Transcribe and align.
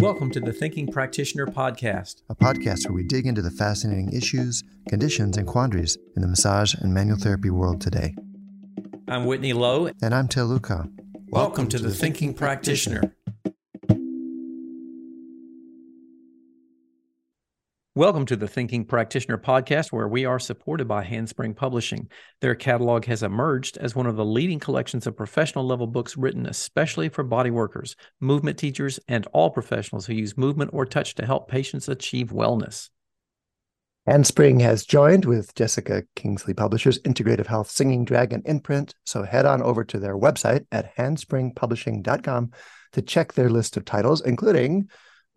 Welcome 0.00 0.30
to 0.30 0.38
the 0.38 0.52
Thinking 0.52 0.86
Practitioner 0.86 1.44
Podcast, 1.44 2.22
a 2.30 2.34
podcast 2.36 2.86
where 2.86 2.94
we 2.94 3.02
dig 3.02 3.26
into 3.26 3.42
the 3.42 3.50
fascinating 3.50 4.12
issues, 4.12 4.62
conditions, 4.88 5.36
and 5.36 5.44
quandaries 5.44 5.98
in 6.14 6.22
the 6.22 6.28
massage 6.28 6.72
and 6.72 6.94
manual 6.94 7.18
therapy 7.18 7.50
world 7.50 7.80
today. 7.80 8.14
I'm 9.08 9.24
Whitney 9.26 9.52
Lowe. 9.54 9.90
And 10.00 10.14
I'm 10.14 10.28
Til 10.28 10.46
Luchau. 10.46 10.88
Welcome, 10.88 11.30
Welcome 11.30 11.68
to, 11.70 11.78
to, 11.78 11.82
the, 11.82 11.88
the 11.88 11.94
Thinking, 11.94 12.28
Thinking 12.28 12.34
Practitioner. 12.34 13.00
Practitioner. 13.00 13.17
Welcome 17.98 18.26
to 18.26 18.36
the 18.36 18.46
Thinking 18.46 18.84
Practitioner 18.84 19.38
podcast, 19.38 19.90
where 19.90 20.06
we 20.06 20.24
are 20.24 20.38
supported 20.38 20.86
by 20.86 21.02
Handspring 21.02 21.52
Publishing. 21.52 22.08
Their 22.40 22.54
catalog 22.54 23.06
has 23.06 23.24
emerged 23.24 23.76
as 23.76 23.96
one 23.96 24.06
of 24.06 24.14
the 24.14 24.24
leading 24.24 24.60
collections 24.60 25.08
of 25.08 25.16
professional 25.16 25.66
level 25.66 25.88
books 25.88 26.16
written 26.16 26.46
especially 26.46 27.08
for 27.08 27.24
body 27.24 27.50
workers, 27.50 27.96
movement 28.20 28.56
teachers, 28.56 29.00
and 29.08 29.26
all 29.32 29.50
professionals 29.50 30.06
who 30.06 30.14
use 30.14 30.38
movement 30.38 30.70
or 30.72 30.86
touch 30.86 31.16
to 31.16 31.26
help 31.26 31.48
patients 31.48 31.88
achieve 31.88 32.28
wellness. 32.28 32.88
Handspring 34.06 34.60
has 34.60 34.86
joined 34.86 35.24
with 35.24 35.52
Jessica 35.56 36.04
Kingsley 36.14 36.54
Publishers 36.54 37.00
Integrative 37.00 37.46
Health 37.48 37.68
Singing 37.68 38.04
Dragon 38.04 38.42
imprint. 38.44 38.94
So 39.06 39.24
head 39.24 39.44
on 39.44 39.60
over 39.60 39.82
to 39.82 39.98
their 39.98 40.16
website 40.16 40.66
at 40.70 40.94
handspringpublishing.com 40.94 42.52
to 42.92 43.02
check 43.02 43.32
their 43.32 43.50
list 43.50 43.76
of 43.76 43.84
titles, 43.84 44.20
including 44.20 44.88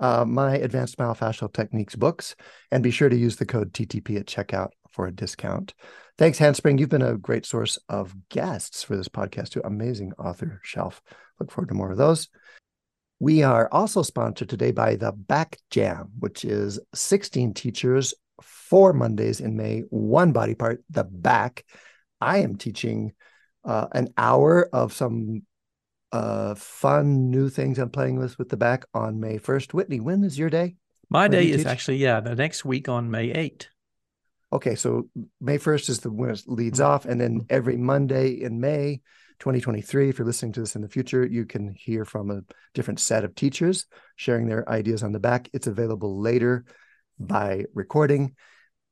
uh, 0.02 0.26
my 0.26 0.56
Advanced 0.56 0.98
Myofascial 0.98 1.54
Techniques 1.54 1.96
books, 1.96 2.36
and 2.72 2.84
be 2.84 2.92
sure 2.92 3.08
to 3.08 3.16
use 3.16 3.38
the 3.38 3.46
code 3.46 3.72
TTP 3.72 4.20
at 4.20 4.26
checkout 4.26 4.72
for 4.90 5.08
a 5.08 5.12
discount. 5.12 5.74
Thanks, 6.18 6.40
Handspring. 6.40 6.78
You've 6.78 6.90
been 6.90 7.02
a 7.02 7.18
great 7.18 7.46
source 7.46 7.78
of 7.88 8.14
guests 8.30 8.84
for 8.84 8.98
this 8.98 9.08
podcast, 9.08 9.50
too. 9.50 9.62
Amazing 9.64 10.14
author 10.18 10.60
shelf. 10.64 11.02
Look 11.40 11.52
forward 11.52 11.70
to 11.70 11.76
more 11.76 11.92
of 11.92 11.98
those. 11.98 12.28
We 13.20 13.44
are 13.44 13.70
also 13.72 14.02
sponsored 14.02 14.50
today 14.50 14.72
by 14.72 14.96
the 14.96 15.12
Back 15.12 15.58
Jam, 15.70 16.10
which 16.18 16.44
is 16.44 16.80
16 16.96 17.54
teachers, 17.54 18.16
four 18.42 18.94
Mondays 18.94 19.40
in 19.40 19.56
May, 19.56 19.82
one 19.90 20.32
body 20.32 20.56
part, 20.56 20.84
the 20.90 21.04
back. 21.04 21.64
I 22.20 22.40
am 22.40 22.56
teaching 22.56 23.14
uh, 23.64 23.88
an 23.92 24.12
hour 24.18 24.68
of 24.74 24.94
some 24.94 25.44
uh, 26.12 26.56
fun 26.56 27.30
new 27.30 27.50
things 27.50 27.80
I'm 27.80 27.90
playing 27.90 28.18
with 28.18 28.38
with 28.38 28.50
the 28.50 28.58
back 28.58 28.86
on 28.94 29.20
May 29.20 29.38
1st. 29.38 29.74
Whitney, 29.74 30.00
when 30.00 30.24
is 30.24 30.38
your 30.38 30.50
day? 30.50 30.76
My 31.10 31.24
when 31.24 31.32
day 31.32 31.50
is 31.50 31.58
teach? 31.58 31.68
actually, 31.68 31.98
yeah, 31.98 32.20
the 32.20 32.36
next 32.36 32.66
week 32.66 32.90
on 32.90 33.12
May 33.12 33.34
8th. 33.34 33.68
Okay, 34.54 34.76
so 34.76 35.10
May 35.40 35.58
1st 35.58 35.90
is 35.90 36.00
the 36.00 36.12
when 36.12 36.30
it 36.30 36.44
leads 36.48 36.80
mm-hmm. 36.80 36.92
off. 36.92 37.06
And 37.06 37.20
then 37.20 37.46
every 37.50 37.78
Monday 37.78 38.42
in 38.42 38.60
May 38.60 39.02
2023, 39.40 40.10
if 40.10 40.20
you're 40.20 40.26
listening 40.26 40.52
to 40.54 40.60
this 40.60 40.76
in 40.76 40.82
the 40.82 40.90
future, 40.90 41.26
you 41.26 41.46
can 41.46 41.74
hear 41.74 42.04
from 42.04 42.30
a 42.30 42.42
different 42.74 43.00
set 43.00 43.24
of 43.24 43.34
teachers 43.34 43.86
sharing 44.18 44.48
their 44.48 44.68
ideas 44.70 45.04
on 45.04 45.14
the 45.14 45.20
back. 45.20 45.50
It's 45.54 45.68
available 45.68 46.20
later 46.20 46.66
by 47.20 47.66
recording. 47.74 48.36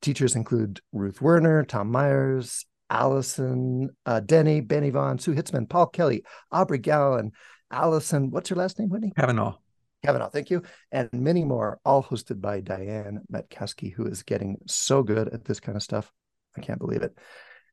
Teachers 0.00 0.34
include 0.34 0.80
Ruth 0.92 1.20
Werner, 1.20 1.62
Tom 1.64 1.90
Myers, 1.90 2.64
Allison 2.90 3.88
uh, 4.04 4.20
Denney, 4.20 4.66
Benny 4.66 4.90
Vaughn, 4.90 5.18
Sue 5.18 5.34
Hitzmann, 5.34 5.68
Paul 5.68 5.86
Kelly, 5.86 6.24
Aubrey 6.50 6.78
Gallen, 6.78 7.32
Allison, 7.70 8.30
what's 8.30 8.48
her 8.48 8.56
last 8.56 8.78
name, 8.78 8.88
Whitney? 8.88 9.12
Kavanaugh. 9.16 9.56
Kavanaugh, 10.04 10.30
thank 10.30 10.50
you. 10.50 10.62
And 10.90 11.08
many 11.12 11.44
more, 11.44 11.78
all 11.84 12.02
hosted 12.02 12.40
by 12.40 12.60
Diane 12.60 13.20
Matkowski, 13.32 13.92
who 13.92 14.06
is 14.06 14.22
getting 14.22 14.58
so 14.66 15.02
good 15.02 15.28
at 15.28 15.44
this 15.44 15.60
kind 15.60 15.76
of 15.76 15.82
stuff. 15.82 16.10
I 16.56 16.60
can't 16.60 16.80
believe 16.80 17.02
it. 17.02 17.16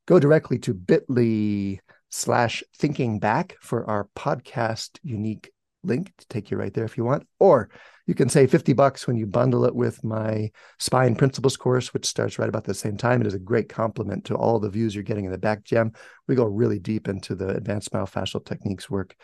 Go 0.06 0.18
directly 0.20 0.58
to 0.60 0.74
bit.ly 0.74 1.80
slash 2.10 2.62
thinking 2.76 3.18
back 3.18 3.56
for 3.60 3.88
our 3.90 4.08
podcast 4.16 4.98
unique 5.02 5.50
link 5.82 6.12
to 6.18 6.28
take 6.28 6.50
you 6.50 6.56
right 6.56 6.72
there 6.72 6.84
if 6.84 6.96
you 6.96 7.04
want. 7.04 7.26
Or 7.38 7.70
you 8.08 8.14
can 8.14 8.30
save 8.30 8.50
50 8.50 8.72
bucks 8.72 9.06
when 9.06 9.16
you 9.18 9.26
bundle 9.26 9.66
it 9.66 9.74
with 9.74 10.02
my 10.02 10.50
spine 10.78 11.14
principles 11.14 11.58
course, 11.58 11.92
which 11.92 12.06
starts 12.06 12.38
right 12.38 12.48
about 12.48 12.64
the 12.64 12.72
same 12.72 12.96
time. 12.96 13.20
It 13.20 13.26
is 13.26 13.34
a 13.34 13.38
great 13.38 13.68
complement 13.68 14.24
to 14.24 14.34
all 14.34 14.58
the 14.58 14.70
views 14.70 14.94
you're 14.94 15.04
getting 15.04 15.26
in 15.26 15.30
the 15.30 15.36
back 15.36 15.62
Jam. 15.62 15.92
We 16.26 16.34
go 16.34 16.46
really 16.46 16.78
deep 16.78 17.06
into 17.06 17.34
the 17.34 17.50
advanced 17.50 17.92
myofascial 17.92 18.46
techniques 18.46 18.88
work 18.88 19.14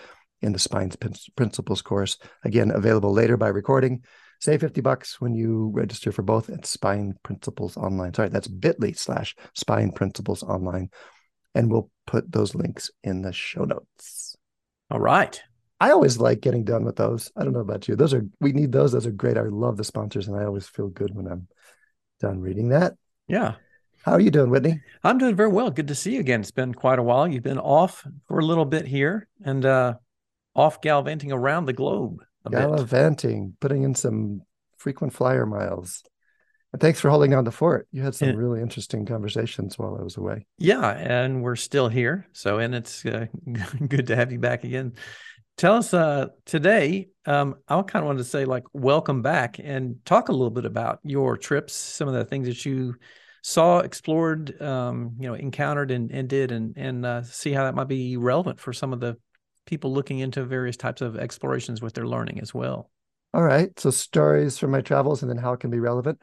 in 0.43 0.53
the 0.53 0.59
spine 0.59 0.93
principles 1.35 1.81
course. 1.81 2.19
Again, 2.45 2.71
available 2.71 3.11
later 3.11 3.39
by 3.39 3.49
recording. 3.49 4.05
Save 4.43 4.61
50 4.61 4.83
bucks 4.83 5.19
when 5.19 5.33
you 5.33 5.71
register 5.73 6.13
for 6.13 6.21
both 6.21 6.51
at 6.51 6.67
Spine 6.67 7.15
Principles 7.23 7.79
Online. 7.79 8.13
Sorry, 8.13 8.29
that's 8.29 8.49
bit.ly 8.49 8.93
slash 8.93 9.35
Spine 9.55 9.93
Principles 9.93 10.43
Online. 10.43 10.91
And 11.55 11.71
we'll 11.71 11.91
put 12.07 12.31
those 12.31 12.55
links 12.55 12.91
in 13.03 13.23
the 13.23 13.33
show 13.33 13.65
notes. 13.65 14.37
All 14.91 15.01
right. 15.01 15.41
I 15.85 15.91
always 15.91 16.17
like 16.17 16.41
getting 16.41 16.65
done 16.65 16.87
with 16.87 16.97
those. 16.97 17.31
I 17.37 17.45
don't 17.45 17.53
know 17.53 17.61
about 17.61 17.89
you. 17.89 17.95
Those 17.95 18.15
are 18.15 18.27
we 18.41 18.53
need 18.53 18.73
those. 18.73 18.93
Those 18.93 19.07
are 19.07 19.11
great. 19.11 19.37
I 19.37 19.43
love 19.43 19.77
the 19.77 19.85
sponsors, 19.85 20.29
and 20.29 20.35
I 20.35 20.45
always 20.45 20.67
feel 20.67 20.89
good 20.89 21.15
when 21.15 21.27
I'm 21.27 21.47
done 22.21 22.41
reading 22.41 22.71
that. 22.71 22.95
Yeah. 23.29 23.57
How 24.03 24.13
are 24.13 24.21
you 24.21 24.31
doing, 24.31 24.49
Whitney? 24.49 24.81
I'm 25.03 25.19
doing 25.19 25.37
very 25.37 25.51
well. 25.51 25.71
Good 25.71 25.89
to 25.89 25.95
see 25.95 26.15
you 26.15 26.21
again. 26.21 26.41
It's 26.41 26.51
been 26.51 26.73
quite 26.73 26.99
a 26.99 27.03
while. 27.03 27.29
You've 27.29 27.43
been 27.43 27.59
off 27.59 28.03
for 28.29 28.39
a 28.39 28.45
little 28.47 28.65
bit 28.65 28.87
here 28.87 29.29
and 29.45 29.63
uh 29.67 29.95
off 30.57 30.81
gallivanting 30.81 31.33
around 31.33 31.67
the 31.67 31.75
globe. 31.75 32.25
gallivanting, 32.51 33.49
bit. 33.49 33.61
putting 33.61 33.83
in 33.83 33.95
some 33.95 34.41
frequent 34.79 35.13
flyer 35.13 35.45
miles. 35.45 36.03
And 36.73 36.81
thanks 36.81 36.99
for 36.99 37.11
holding 37.11 37.35
on 37.35 37.45
the 37.45 37.53
fort. 37.53 37.89
You 37.93 38.03
had 38.03 38.15
some 38.15 38.31
and, 38.31 38.39
really 38.39 38.63
interesting 38.63 39.05
conversations 39.05 39.79
while 39.79 39.99
I 40.01 40.03
was 40.03 40.17
away. 40.17 40.47
Yeah, 40.57 40.89
and 40.89 41.43
we're 41.43 41.57
still 41.57 41.89
here. 41.89 42.27
So, 42.33 42.59
and 42.59 42.75
it's 42.75 43.05
uh, 43.05 43.27
good 43.89 44.07
to 44.07 44.17
have 44.17 44.33
you 44.33 44.39
back 44.39 44.65
again 44.65 44.95
tell 45.57 45.75
us 45.75 45.95
uh, 45.95 46.29
today 46.45 47.09
um, 47.27 47.57
i 47.69 47.81
kind 47.83 48.03
of 48.03 48.07
wanted 48.07 48.19
to 48.19 48.25
say 48.25 48.45
like 48.45 48.65
welcome 48.73 49.23
back 49.23 49.59
and 49.63 49.97
talk 50.05 50.29
a 50.29 50.33
little 50.33 50.51
bit 50.51 50.65
about 50.65 50.99
your 51.03 51.37
trips 51.37 51.75
some 51.75 52.09
of 52.09 52.15
the 52.15 52.25
things 52.25 52.47
that 52.47 52.65
you 52.65 52.95
saw 53.43 53.81
explored 53.81 54.61
um, 54.63 55.15
you 55.19 55.29
know 55.29 55.35
encountered 55.35 55.91
and, 55.91 56.11
and 56.11 56.29
did 56.29 56.51
and 56.51 56.77
and 56.77 57.05
uh, 57.05 57.23
see 57.23 57.53
how 57.53 57.65
that 57.65 57.75
might 57.75 57.89
be 57.89 58.17
relevant 58.17 58.59
for 58.59 58.73
some 58.73 58.93
of 58.93 59.01
the 59.01 59.17
people 59.67 59.93
looking 59.93 60.19
into 60.19 60.45
various 60.45 60.77
types 60.77 61.01
of 61.01 61.17
explorations 61.17 61.81
with 61.81 61.95
their 61.95 62.07
learning 62.07 62.41
as 62.41 62.53
well. 62.55 62.91
All 63.33 63.43
right. 63.43 63.79
So 63.79 63.91
stories 63.91 64.59
from 64.59 64.71
my 64.71 64.81
travels 64.81 65.23
and 65.23 65.31
then 65.31 65.39
how 65.39 65.53
it 65.53 65.61
can 65.61 65.71
be 65.71 65.81
relevant. 65.81 66.21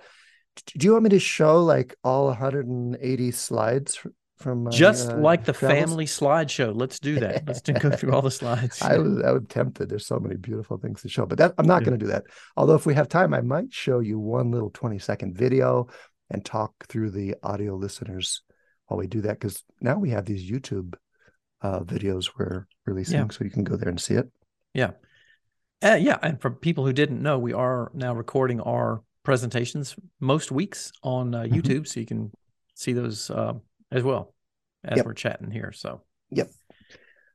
Do 0.78 0.86
you 0.86 0.94
want 0.94 1.04
me 1.04 1.10
to 1.12 1.20
show 1.20 1.64
like 1.64 1.96
all 2.04 2.28
180 2.28 3.32
slides 3.32 4.06
from 4.42 4.64
my, 4.64 4.72
just 4.72 5.10
uh, 5.10 5.18
like 5.18 5.46
the 5.46 5.54
travels. 5.54 5.80
family 5.80 6.06
slideshow. 6.06 6.74
Let's 6.76 7.00
do 7.00 7.20
that. 7.20 7.44
Let's 7.48 7.62
do, 7.62 7.74
go 7.74 7.92
through 7.92 8.14
all 8.14 8.22
the 8.22 8.32
slides. 8.32 8.82
I 8.82 8.98
was 8.98 9.22
I 9.22 9.32
would 9.32 9.50
tempted. 9.50 9.90
There's 9.90 10.06
so 10.06 10.20
many 10.20 10.36
beautiful 10.36 10.78
things 10.78 11.02
to 11.02 11.10
show, 11.10 11.26
but 11.26 11.38
that 11.38 11.54
I'm 11.58 11.66
not 11.66 11.82
yeah. 11.82 11.86
going 11.86 12.00
to 12.00 12.06
do 12.06 12.12
that. 12.12 12.24
Although 12.58 12.76
if 12.76 12.86
we 12.86 12.94
have 12.96 13.08
time, 13.08 13.34
I 13.34 13.42
might 13.42 13.74
show 13.74 14.00
you 14.00 14.20
one 14.20 14.52
little 14.52 14.70
20 14.70 15.00
second 15.00 15.38
video 15.38 15.88
and 16.30 16.44
talk 16.44 16.74
through 16.88 17.12
the 17.12 17.36
audio 17.44 17.76
listeners 17.76 18.42
while 18.88 18.98
we 18.98 19.08
do 19.08 19.22
that 19.22 19.40
because 19.40 19.64
now 19.80 19.98
we 19.98 20.10
have 20.10 20.26
these 20.26 20.50
YouTube 20.50 20.96
uh, 21.62 21.80
videos 21.82 22.32
we're 22.38 22.66
releasing, 22.86 23.20
yeah. 23.20 23.28
so 23.30 23.44
you 23.44 23.50
can 23.50 23.64
go 23.64 23.76
there 23.76 23.90
and 23.90 24.02
see 24.02 24.16
it. 24.16 24.30
Yeah, 24.74 24.92
uh, 25.84 25.98
yeah. 26.00 26.18
And 26.22 26.42
for 26.42 26.52
people 26.52 26.86
who 26.86 26.94
didn't 26.94 27.22
know, 27.22 27.40
we 27.40 27.54
are 27.54 27.92
now 27.94 28.14
recording 28.14 28.62
our 28.62 29.02
presentations 29.24 29.96
most 30.20 30.52
weeks 30.52 30.92
on 31.04 31.34
uh, 31.34 31.44
mm-hmm. 31.44 31.56
YouTube, 31.56 31.64
mm-hmm. 31.64 31.84
so 31.86 32.00
you 32.00 32.06
can 32.06 32.32
see 32.76 32.94
those 32.94 33.30
uh, 33.30 33.54
as 33.92 34.04
well 34.04 34.34
as 34.84 34.98
yep. 34.98 35.06
we're 35.06 35.14
chatting 35.14 35.52
here. 35.52 35.72
So, 35.72 36.02
yep. 36.30 36.50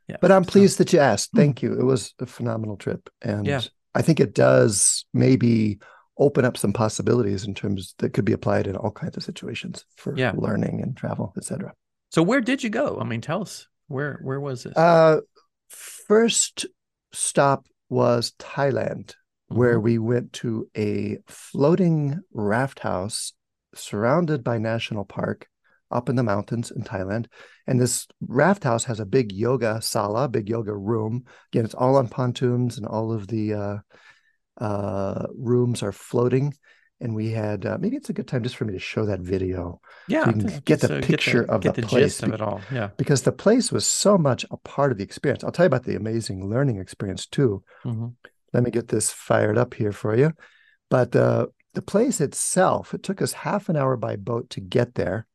Yeah. 0.09 0.17
But 0.21 0.33
I'm 0.33 0.45
pleased 0.45 0.77
so, 0.77 0.85
that 0.85 0.93
you 0.93 1.01
asked. 1.01 1.31
Hmm. 1.33 1.39
Thank 1.39 1.63
you. 1.63 1.79
It 1.79 1.85
was 1.85 2.15
a 2.21 2.27
phenomenal 2.27 2.77
trip. 2.77 3.09
And 3.23 3.47
yeah. 3.47 3.63
I 3.95 4.03
think 4.03 4.21
it 4.21 4.35
does 4.35 5.05
maybe 5.13 5.79
open 6.19 6.45
up 6.45 6.57
some 6.57 6.73
possibilities 6.73 7.45
in 7.45 7.55
terms 7.55 7.95
that 7.99 8.13
could 8.13 8.25
be 8.25 8.33
applied 8.33 8.67
in 8.67 8.77
all 8.77 8.91
kinds 8.91 9.17
of 9.17 9.23
situations 9.23 9.85
for 9.97 10.17
yeah. 10.17 10.33
learning 10.35 10.81
and 10.83 10.97
travel, 10.97 11.33
etc. 11.37 11.73
So 12.11 12.23
where 12.23 12.41
did 12.41 12.63
you 12.63 12.71
go? 12.71 12.99
I 13.01 13.05
mean, 13.05 13.21
tell 13.21 13.43
us 13.43 13.67
where 13.89 14.19
where 14.23 14.41
was 14.41 14.63
this? 14.63 14.77
Uh 14.77 15.21
first 15.69 16.67
stop 17.13 17.67
was 17.89 18.33
Thailand, 18.39 19.07
mm-hmm. 19.07 19.59
where 19.59 19.81
we 19.81 19.99
went 19.99 20.33
to 20.35 20.69
a 20.77 21.19
floating 21.27 22.21
raft 22.33 22.79
house 22.79 23.33
surrounded 23.75 24.43
by 24.43 24.59
national 24.59 25.05
park 25.05 25.49
up 25.91 26.09
in 26.09 26.17
the 26.17 26.23
mountains 26.23 26.71
in 26.71 26.83
Thailand. 26.83 27.27
And 27.67 27.81
this 27.81 28.07
raft 28.21 28.65
house 28.65 28.85
has 28.85 29.01
a 29.01 29.07
big 29.07 29.33
yoga 29.33 29.81
sala, 29.81 30.29
big 30.29 30.49
yoga 30.49 30.75
room. 30.75 31.25
Again, 31.53 31.65
it's 31.65 31.75
all 31.75 31.97
on 31.97 32.09
pontoons 32.09 32.79
and 32.79 32.87
all 32.87 33.13
of 33.13 33.29
the 33.29 33.55
uh, 33.55 33.77
uh, 34.61 35.27
rooms 35.37 35.83
are 35.83 35.93
floating. 35.93 36.55
And 36.99 37.15
we 37.15 37.31
had 37.31 37.67
uh, 37.67 37.77
maybe 37.79 37.97
it's 37.97 38.09
a 38.09 38.15
good 38.15 38.27
time 38.27 38.43
just 38.43 38.57
for 38.57 38.65
me 38.65 38.73
to 38.73 38.79
show 38.79 39.05
that 39.05 39.21
video. 39.21 39.81
Yeah, 40.09 40.25
so 40.25 40.31
you 40.31 40.37
can 40.37 40.63
get 40.65 40.81
the 40.81 41.01
picture 41.03 41.41
get 41.41 41.47
the, 41.47 41.53
of 41.53 41.61
get 41.61 41.75
the, 41.75 41.83
the 41.83 41.87
place. 41.89 42.23
of 42.23 42.33
it 42.33 42.41
all. 42.41 42.63
Yeah, 42.73 42.89
because 42.97 43.21
the 43.21 43.33
place 43.33 43.71
was 43.71 43.87
so 43.87 44.17
much 44.17 44.47
a 44.51 44.57
part 44.57 44.93
of 44.93 44.99
the 44.99 45.05
experience. 45.05 45.45
I'll 45.45 45.53
tell 45.53 45.65
you 45.65 45.69
about 45.69 45.85
the 45.85 45.97
amazing 45.97 46.49
learning 46.49 46.79
experience 46.79 47.27
too. 47.27 47.63
Mm-hmm. 47.85 48.07
Let 48.55 48.63
me 48.63 48.71
get 48.71 48.89
this 48.89 49.13
fired 49.13 49.59
up 49.59 49.75
here 49.75 49.93
for 49.93 50.17
you. 50.17 50.33
But 50.89 51.15
uh, 51.15 51.49
the 51.75 51.83
place 51.83 52.23
itself, 52.23 52.95
it 52.95 53.03
took 53.03 53.21
us 53.21 53.35
half 53.35 53.69
an 53.69 53.77
hour 53.77 53.99
by 53.99 54.17
boat 54.17 54.49
to 54.51 54.61
get 54.63 54.95
there 54.95 55.27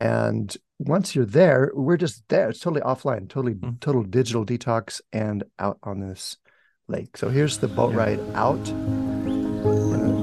and 0.00 0.56
once 0.78 1.14
you're 1.14 1.24
there, 1.24 1.70
we're 1.74 1.96
just 1.96 2.22
there. 2.28 2.50
It's 2.50 2.60
totally 2.60 2.82
offline, 2.82 3.28
totally 3.28 3.54
mm. 3.54 3.80
total 3.80 4.02
digital 4.02 4.44
detox, 4.44 5.00
and 5.12 5.44
out 5.58 5.78
on 5.82 6.00
this 6.00 6.36
lake. 6.88 7.16
So 7.16 7.28
here's 7.30 7.58
the 7.58 7.68
boat 7.68 7.94
ride 7.94 8.20
out, 8.34 8.64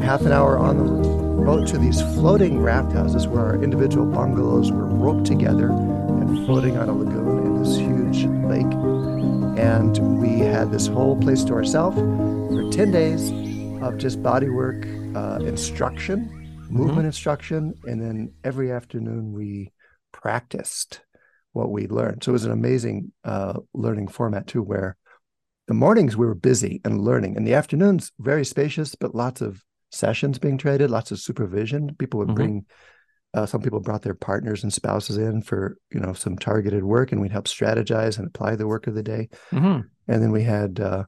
half 0.04 0.22
an 0.22 0.32
hour 0.32 0.58
on 0.58 0.78
the 0.78 1.44
boat 1.44 1.68
to 1.70 1.78
these 1.78 2.02
floating 2.02 2.62
raft 2.62 2.94
houses 2.94 3.28
where 3.28 3.44
our 3.44 3.64
individual 3.64 4.06
bungalows 4.06 4.72
were 4.72 4.86
roped 4.86 5.26
together 5.26 5.70
and 5.70 6.46
floating 6.46 6.78
on 6.78 6.88
a 6.88 6.94
lagoon 6.94 7.46
in 7.46 7.64
this 7.64 7.76
huge 7.76 8.26
lake. 8.46 8.72
And 9.60 10.22
we 10.22 10.40
had 10.40 10.72
this 10.72 10.88
whole 10.88 11.18
place 11.18 11.44
to 11.46 11.54
ourselves 11.54 11.98
for 11.98 12.72
10 12.72 12.92
days 12.92 13.32
of 13.84 13.98
just 13.98 14.24
body 14.24 14.50
work 14.50 14.88
uh, 15.16 15.40
instruction, 15.42 16.43
movement 16.74 17.00
mm-hmm. 17.00 17.08
instruction. 17.08 17.74
And 17.86 18.02
then 18.02 18.34
every 18.44 18.72
afternoon 18.72 19.34
we 19.34 19.72
practiced 20.12 21.02
what 21.54 21.72
we 21.72 21.88
learned. 21.88 22.24
So 22.24 22.32
it 22.32 22.34
was 22.34 22.46
an 22.46 22.52
amazing 22.52 23.12
uh, 23.24 23.60
learning 23.74 24.08
format 24.08 24.48
too, 24.48 24.64
where 24.64 24.98
the 25.68 25.74
mornings 25.74 26.18
we 26.18 26.26
were 26.26 26.36
busy 26.36 26.82
and 26.84 27.02
learning, 27.02 27.38
and 27.38 27.48
the 27.48 27.54
afternoons 27.54 28.12
very 28.20 28.44
spacious, 28.44 28.96
but 28.96 29.16
lots 29.16 29.42
of 29.42 29.64
sessions 29.92 30.40
being 30.40 30.58
traded, 30.58 30.92
lots 30.92 31.12
of 31.12 31.20
supervision. 31.20 31.96
People 31.98 32.20
would 32.20 32.30
mm-hmm. 32.30 32.36
bring. 32.36 32.66
Uh, 33.36 33.48
some 33.48 33.62
people 33.62 33.80
brought 33.80 34.04
their 34.04 34.14
partners 34.14 34.62
and 34.62 34.72
spouses 34.72 35.18
in 35.18 35.42
for 35.42 35.78
you 35.92 36.00
know 36.00 36.14
some 36.14 36.38
targeted 36.38 36.84
work, 36.84 37.12
and 37.12 37.22
we'd 37.22 37.32
help 37.32 37.46
strategize 37.46 38.18
and 38.18 38.28
apply 38.28 38.56
the 38.56 38.68
work 38.68 38.88
of 38.88 38.96
the 38.96 39.04
day. 39.04 39.30
Mm-hmm. 39.52 39.82
And 40.08 40.22
then 40.22 40.32
we 40.32 40.44
had 40.44 40.80
uh, 40.80 41.06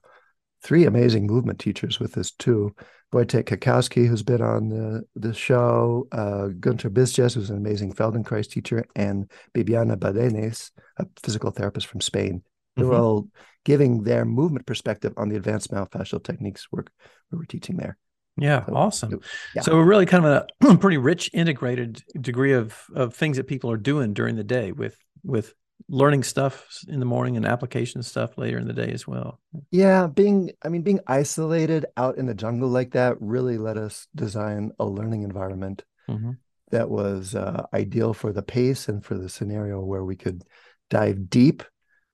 three 0.63 0.85
amazing 0.85 1.27
movement 1.27 1.59
teachers 1.59 1.99
with 1.99 2.17
us 2.17 2.31
too. 2.31 2.73
Wojtek 3.15 3.45
Cackowski, 3.45 4.05
who's 4.05 4.23
been 4.23 4.41
on 4.41 4.67
the, 4.67 5.05
the 5.15 5.33
show, 5.33 6.05
uh, 6.11 6.47
Gunter 6.59 6.89
Bizjes, 6.89 7.33
who's 7.33 7.49
an 7.49 7.55
amazing 7.55 7.93
Feldenkrais 7.93 8.49
teacher, 8.49 8.85
and 8.93 9.31
Bibiana 9.53 9.95
Badenes, 9.95 10.71
a 10.97 11.05
physical 11.23 11.51
therapist 11.51 11.87
from 11.87 12.01
Spain. 12.01 12.43
They 12.75 12.83
were 12.83 12.91
mm-hmm. 12.91 13.01
all 13.01 13.27
giving 13.63 14.03
their 14.03 14.25
movement 14.25 14.65
perspective 14.65 15.13
on 15.15 15.29
the 15.29 15.37
advanced 15.37 15.71
myofascial 15.71 16.21
techniques 16.21 16.69
work 16.73 16.91
we 17.31 17.37
were 17.37 17.45
teaching 17.45 17.77
there. 17.77 17.97
Yeah, 18.37 18.65
so, 18.65 18.75
awesome. 18.75 19.21
Yeah. 19.55 19.61
So 19.61 19.75
we're 19.75 19.85
really 19.85 20.05
kind 20.05 20.25
of 20.25 20.45
a 20.61 20.77
pretty 20.77 20.97
rich 20.97 21.29
integrated 21.33 22.03
degree 22.19 22.51
of 22.51 22.77
of 22.93 23.13
things 23.13 23.37
that 23.37 23.47
people 23.47 23.71
are 23.71 23.77
doing 23.77 24.13
during 24.13 24.35
the 24.35 24.43
day 24.43 24.73
with 24.73 24.97
with 25.23 25.53
learning 25.87 26.23
stuff 26.23 26.67
in 26.87 26.99
the 26.99 27.05
morning 27.05 27.37
and 27.37 27.45
application 27.45 28.01
stuff 28.01 28.37
later 28.37 28.57
in 28.57 28.67
the 28.67 28.73
day 28.73 28.91
as 28.91 29.07
well. 29.07 29.39
Yeah, 29.71 30.07
being 30.07 30.51
I 30.63 30.69
mean 30.69 30.81
being 30.81 30.99
isolated 31.07 31.85
out 31.97 32.17
in 32.17 32.25
the 32.25 32.33
jungle 32.33 32.69
like 32.69 32.91
that 32.91 33.17
really 33.19 33.57
let 33.57 33.77
us 33.77 34.07
design 34.15 34.71
a 34.79 34.85
learning 34.85 35.23
environment 35.23 35.83
mm-hmm. 36.09 36.31
that 36.71 36.89
was 36.89 37.35
uh, 37.35 37.65
ideal 37.73 38.13
for 38.13 38.33
the 38.33 38.41
pace 38.41 38.87
and 38.87 39.03
for 39.03 39.15
the 39.15 39.29
scenario 39.29 39.79
where 39.81 40.03
we 40.03 40.15
could 40.15 40.43
dive 40.89 41.29
deep, 41.29 41.63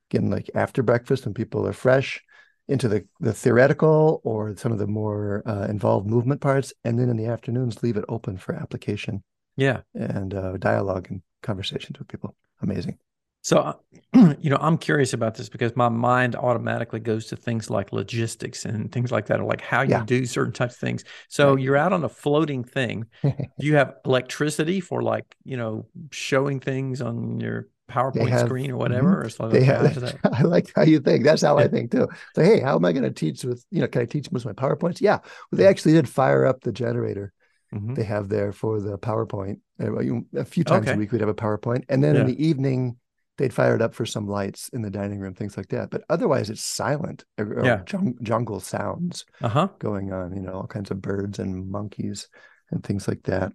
again 0.09 0.29
like 0.29 0.49
after 0.53 0.83
breakfast 0.83 1.25
when 1.25 1.33
people 1.33 1.65
are 1.65 1.73
fresh 1.73 2.21
into 2.67 2.87
the 2.87 3.05
the 3.19 3.33
theoretical 3.33 4.21
or 4.23 4.55
some 4.55 4.71
of 4.71 4.79
the 4.79 4.87
more 4.87 5.43
uh, 5.45 5.65
involved 5.69 6.07
movement 6.07 6.41
parts, 6.41 6.73
and 6.83 6.99
then 6.99 7.09
in 7.09 7.17
the 7.17 7.27
afternoons 7.27 7.81
leave 7.83 7.97
it 7.97 8.05
open 8.09 8.37
for 8.37 8.53
application. 8.53 9.23
Yeah, 9.55 9.81
and 9.93 10.33
uh, 10.33 10.57
dialogue 10.57 11.07
and 11.09 11.21
conversations 11.41 11.97
with 11.97 12.09
people. 12.09 12.35
Amazing. 12.61 12.97
So, 13.41 13.79
you 14.13 14.49
know, 14.49 14.57
I'm 14.61 14.77
curious 14.77 15.13
about 15.13 15.35
this 15.35 15.49
because 15.49 15.75
my 15.75 15.89
mind 15.89 16.35
automatically 16.35 16.99
goes 16.99 17.27
to 17.27 17.35
things 17.35 17.69
like 17.69 17.91
logistics 17.91 18.65
and 18.65 18.91
things 18.91 19.11
like 19.11 19.27
that, 19.27 19.39
or 19.39 19.45
like 19.45 19.61
how 19.61 19.81
you 19.81 19.91
yeah. 19.91 20.05
do 20.05 20.25
certain 20.25 20.53
types 20.53 20.75
of 20.75 20.79
things. 20.79 21.03
So 21.27 21.53
right. 21.53 21.63
you're 21.63 21.77
out 21.77 21.93
on 21.93 22.03
a 22.03 22.09
floating 22.09 22.63
thing. 22.63 23.05
do 23.23 23.33
you 23.59 23.75
have 23.75 23.95
electricity 24.05 24.79
for 24.79 25.01
like, 25.01 25.25
you 25.43 25.57
know, 25.57 25.87
showing 26.11 26.59
things 26.59 27.01
on 27.01 27.39
your 27.39 27.67
PowerPoint 27.89 28.29
have, 28.29 28.45
screen 28.45 28.71
or 28.71 28.77
whatever? 28.77 29.25
Mm-hmm. 29.25 29.43
Or 29.43 29.49
they 29.49 29.63
have, 29.63 30.19
I 30.33 30.43
like 30.43 30.71
how 30.75 30.83
you 30.83 30.99
think. 30.99 31.23
That's 31.23 31.41
how 31.41 31.57
I 31.57 31.67
think 31.67 31.91
too. 31.91 32.07
So, 32.35 32.43
hey, 32.43 32.59
how 32.59 32.75
am 32.75 32.85
I 32.85 32.91
going 32.91 33.03
to 33.03 33.11
teach 33.11 33.43
with, 33.43 33.65
you 33.71 33.81
know, 33.81 33.87
can 33.87 34.03
I 34.03 34.05
teach 34.05 34.27
with 34.31 34.45
my 34.45 34.53
PowerPoints? 34.53 35.01
Yeah. 35.01 35.17
Well, 35.51 35.57
they 35.57 35.67
actually 35.67 35.93
did 35.93 36.07
fire 36.07 36.45
up 36.45 36.61
the 36.61 36.71
generator 36.71 37.33
mm-hmm. 37.73 37.93
they 37.93 38.03
have 38.03 38.29
there 38.29 38.51
for 38.51 38.79
the 38.79 38.97
PowerPoint. 38.97 39.59
A 39.79 40.45
few 40.45 40.63
times 40.63 40.87
okay. 40.87 40.95
a 40.95 40.97
week, 40.97 41.11
we'd 41.11 41.21
have 41.21 41.29
a 41.29 41.33
PowerPoint. 41.33 41.85
And 41.89 42.03
then 42.03 42.15
yeah. 42.15 42.21
in 42.21 42.27
the 42.27 42.45
evening, 42.45 42.97
they'd 43.41 43.53
fire 43.53 43.75
it 43.75 43.81
up 43.81 43.95
for 43.95 44.05
some 44.05 44.27
lights 44.27 44.69
in 44.69 44.83
the 44.83 44.91
dining 44.91 45.19
room, 45.19 45.33
things 45.33 45.57
like 45.57 45.69
that. 45.69 45.89
But 45.89 46.03
otherwise, 46.09 46.51
it's 46.51 46.63
silent. 46.63 47.25
Yeah. 47.39 47.81
jungle 48.21 48.59
sounds 48.59 49.25
uh-huh. 49.41 49.69
going 49.79 50.13
on. 50.13 50.35
You 50.35 50.43
know, 50.43 50.53
all 50.53 50.67
kinds 50.67 50.91
of 50.91 51.01
birds 51.01 51.39
and 51.39 51.69
monkeys 51.69 52.29
and 52.69 52.83
things 52.83 53.07
like 53.07 53.23
that. 53.23 53.51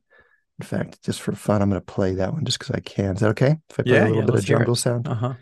In 0.58 0.66
fact, 0.66 1.02
just 1.02 1.20
for 1.20 1.32
fun, 1.32 1.62
I'm 1.62 1.70
going 1.70 1.80
to 1.80 1.84
play 1.84 2.14
that 2.14 2.32
one 2.32 2.44
just 2.44 2.58
because 2.58 2.74
I 2.74 2.80
can. 2.80 3.14
Is 3.14 3.20
that 3.20 3.30
okay? 3.30 3.58
If 3.70 3.78
I 3.78 3.82
play 3.84 3.92
yeah, 3.92 4.04
a 4.04 4.08
little 4.08 4.20
yeah, 4.20 4.26
bit 4.26 4.34
of 4.34 4.44
jungle 4.44 4.74
sound. 4.74 5.06
Uh-huh. 5.06 5.34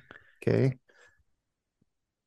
Okay. 0.42 0.74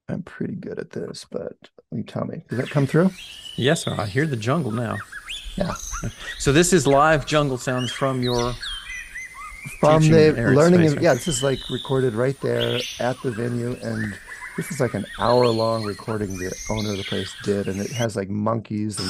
I'm 0.09 0.23
pretty 0.23 0.55
good 0.55 0.79
at 0.79 0.89
this, 0.89 1.25
but 1.29 1.53
you 1.91 2.01
tell 2.01 2.25
me. 2.25 2.45
Does 2.49 2.57
that 2.57 2.69
come 2.71 2.87
through? 2.87 3.11
Yes, 3.57 3.83
sir. 3.83 3.93
I 3.95 4.07
hear 4.07 4.25
the 4.25 4.37
jungle 4.37 4.71
now. 4.71 4.97
Yeah. 5.55 5.73
So 6.37 6.53
this 6.53 6.73
is 6.73 6.85
live 6.85 7.25
jungle 7.25 7.57
sounds 7.57 7.91
from 7.91 8.21
your 8.21 8.53
from 9.79 10.01
the 10.01 10.33
learning. 10.55 10.89
Space, 10.89 11.01
yeah, 11.01 11.13
this 11.13 11.27
is 11.27 11.43
like 11.43 11.59
recorded 11.69 12.13
right 12.13 12.39
there 12.41 12.79
at 12.99 13.21
the 13.21 13.31
venue, 13.31 13.75
and 13.81 14.17
this 14.55 14.71
is 14.71 14.79
like 14.79 14.93
an 14.93 15.05
hour 15.19 15.47
long 15.47 15.83
recording 15.83 16.37
the 16.37 16.55
owner 16.69 16.91
of 16.91 16.97
the 16.97 17.03
place 17.03 17.33
did, 17.43 17.67
and 17.67 17.79
it 17.79 17.91
has 17.91 18.15
like 18.15 18.29
monkeys 18.29 18.99
and 18.99 19.09